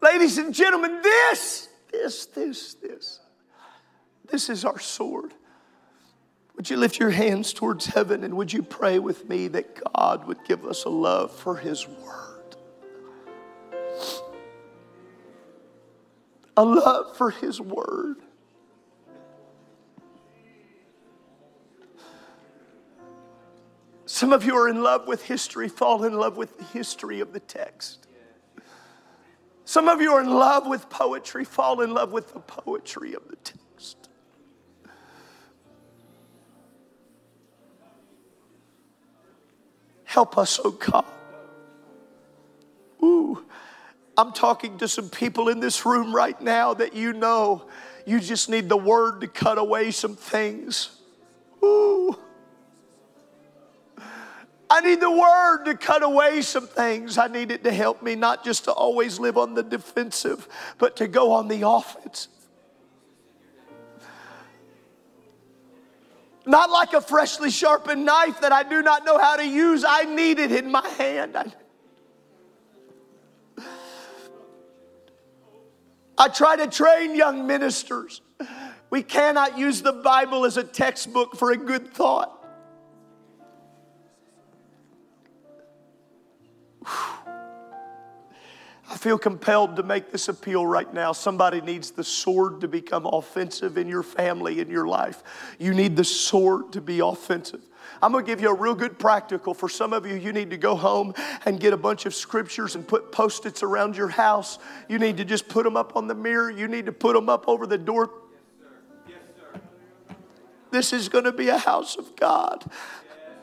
Ladies 0.00 0.38
and 0.38 0.54
gentlemen, 0.54 1.00
this, 1.02 1.68
this, 1.92 2.26
this, 2.26 2.74
this. 2.74 3.20
This 4.30 4.48
is 4.48 4.64
our 4.64 4.78
sword. 4.78 5.34
Would 6.60 6.68
you 6.68 6.76
lift 6.76 7.00
your 7.00 7.08
hands 7.08 7.54
towards 7.54 7.86
heaven 7.86 8.22
and 8.22 8.36
would 8.36 8.52
you 8.52 8.62
pray 8.62 8.98
with 8.98 9.26
me 9.26 9.48
that 9.48 9.82
God 9.94 10.26
would 10.26 10.44
give 10.44 10.66
us 10.66 10.84
a 10.84 10.90
love 10.90 11.34
for 11.34 11.56
His 11.56 11.88
Word? 11.88 12.54
A 16.58 16.62
love 16.62 17.16
for 17.16 17.30
His 17.30 17.62
Word. 17.62 18.18
Some 24.04 24.34
of 24.34 24.44
you 24.44 24.54
are 24.54 24.68
in 24.68 24.82
love 24.82 25.08
with 25.08 25.22
history, 25.22 25.70
fall 25.70 26.04
in 26.04 26.12
love 26.12 26.36
with 26.36 26.58
the 26.58 26.64
history 26.64 27.20
of 27.20 27.32
the 27.32 27.40
text. 27.40 28.06
Some 29.64 29.88
of 29.88 30.02
you 30.02 30.12
are 30.12 30.20
in 30.20 30.28
love 30.28 30.66
with 30.66 30.90
poetry, 30.90 31.46
fall 31.46 31.80
in 31.80 31.94
love 31.94 32.12
with 32.12 32.34
the 32.34 32.40
poetry 32.40 33.14
of 33.14 33.26
the 33.28 33.36
text. 33.36 33.59
Help 40.10 40.36
us, 40.38 40.58
oh 40.64 40.72
God. 40.72 41.04
Ooh, 43.00 43.44
I'm 44.16 44.32
talking 44.32 44.76
to 44.78 44.88
some 44.88 45.08
people 45.08 45.48
in 45.48 45.60
this 45.60 45.86
room 45.86 46.12
right 46.12 46.38
now 46.40 46.74
that 46.74 46.96
you 46.96 47.12
know 47.12 47.68
you 48.04 48.18
just 48.18 48.48
need 48.48 48.68
the 48.68 48.76
word 48.76 49.20
to 49.20 49.28
cut 49.28 49.56
away 49.56 49.92
some 49.92 50.16
things. 50.16 50.90
Ooh. 51.62 52.18
I 54.68 54.80
need 54.80 54.98
the 54.98 55.12
word 55.12 55.66
to 55.66 55.76
cut 55.76 56.02
away 56.02 56.42
some 56.42 56.66
things. 56.66 57.16
I 57.16 57.28
need 57.28 57.52
it 57.52 57.62
to 57.62 57.72
help 57.72 58.02
me 58.02 58.16
not 58.16 58.44
just 58.44 58.64
to 58.64 58.72
always 58.72 59.20
live 59.20 59.38
on 59.38 59.54
the 59.54 59.62
defensive, 59.62 60.48
but 60.78 60.96
to 60.96 61.06
go 61.06 61.30
on 61.30 61.46
the 61.46 61.62
offensive. 61.64 62.32
Not 66.46 66.70
like 66.70 66.94
a 66.94 67.00
freshly 67.00 67.50
sharpened 67.50 68.04
knife 68.04 68.40
that 68.40 68.52
I 68.52 68.62
do 68.62 68.82
not 68.82 69.04
know 69.04 69.18
how 69.18 69.36
to 69.36 69.46
use. 69.46 69.84
I 69.86 70.04
need 70.04 70.38
it 70.38 70.52
in 70.52 70.70
my 70.70 70.86
hand. 70.88 71.36
I, 71.36 71.52
I 76.16 76.28
try 76.28 76.56
to 76.56 76.66
train 76.66 77.14
young 77.14 77.46
ministers. 77.46 78.22
We 78.90 79.02
cannot 79.02 79.56
use 79.56 79.82
the 79.82 79.92
Bible 79.92 80.44
as 80.44 80.56
a 80.56 80.64
textbook 80.64 81.36
for 81.36 81.52
a 81.52 81.56
good 81.56 81.92
thought. 81.92 82.36
I 88.90 88.96
feel 88.96 89.18
compelled 89.18 89.76
to 89.76 89.84
make 89.84 90.10
this 90.10 90.28
appeal 90.28 90.66
right 90.66 90.92
now. 90.92 91.12
Somebody 91.12 91.60
needs 91.60 91.92
the 91.92 92.02
sword 92.02 92.60
to 92.62 92.68
become 92.68 93.06
offensive 93.06 93.78
in 93.78 93.86
your 93.86 94.02
family, 94.02 94.58
in 94.58 94.68
your 94.68 94.88
life. 94.88 95.22
You 95.60 95.72
need 95.74 95.94
the 95.94 96.02
sword 96.02 96.72
to 96.72 96.80
be 96.80 96.98
offensive. 96.98 97.60
I'm 98.02 98.10
going 98.10 98.24
to 98.24 98.30
give 98.30 98.40
you 98.40 98.48
a 98.48 98.54
real 98.54 98.74
good 98.74 98.98
practical. 98.98 99.54
For 99.54 99.68
some 99.68 99.92
of 99.92 100.06
you, 100.06 100.16
you 100.16 100.32
need 100.32 100.50
to 100.50 100.56
go 100.56 100.74
home 100.74 101.14
and 101.44 101.60
get 101.60 101.72
a 101.72 101.76
bunch 101.76 102.04
of 102.04 102.16
scriptures 102.16 102.74
and 102.74 102.86
put 102.86 103.12
post 103.12 103.46
its 103.46 103.62
around 103.62 103.96
your 103.96 104.08
house. 104.08 104.58
You 104.88 104.98
need 104.98 105.18
to 105.18 105.24
just 105.24 105.48
put 105.48 105.62
them 105.62 105.76
up 105.76 105.94
on 105.94 106.08
the 106.08 106.14
mirror. 106.14 106.50
You 106.50 106.66
need 106.66 106.86
to 106.86 106.92
put 106.92 107.14
them 107.14 107.28
up 107.28 107.46
over 107.46 107.68
the 107.68 107.78
door. 107.78 108.10
Yes, 109.06 109.18
sir. 109.36 109.60
This 110.72 110.92
is 110.92 111.08
going 111.08 111.24
to 111.24 111.32
be 111.32 111.48
a 111.48 111.58
house 111.58 111.94
of 111.96 112.16
God. 112.16 112.68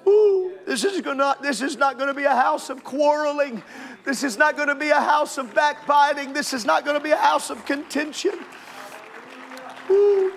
Ooh, 0.07 0.53
this 0.65 0.83
is, 0.85 1.01
gonna, 1.01 1.35
this 1.41 1.61
is 1.61 1.77
not 1.77 1.97
going 1.97 2.07
to 2.07 2.13
be 2.13 2.23
a 2.23 2.35
house 2.35 2.69
of 2.69 2.83
quarreling. 2.83 3.61
This 4.05 4.23
is 4.23 4.37
not 4.37 4.55
going 4.55 4.69
to 4.69 4.75
be 4.75 4.89
a 4.89 5.01
house 5.01 5.37
of 5.37 5.53
backbiting. 5.53 6.31
This 6.31 6.53
is 6.53 6.65
not 6.65 6.85
going 6.85 6.97
to 6.97 7.03
be 7.03 7.11
a 7.11 7.17
house 7.17 7.49
of 7.49 7.65
contention. 7.65 8.39
Ooh. 9.89 10.31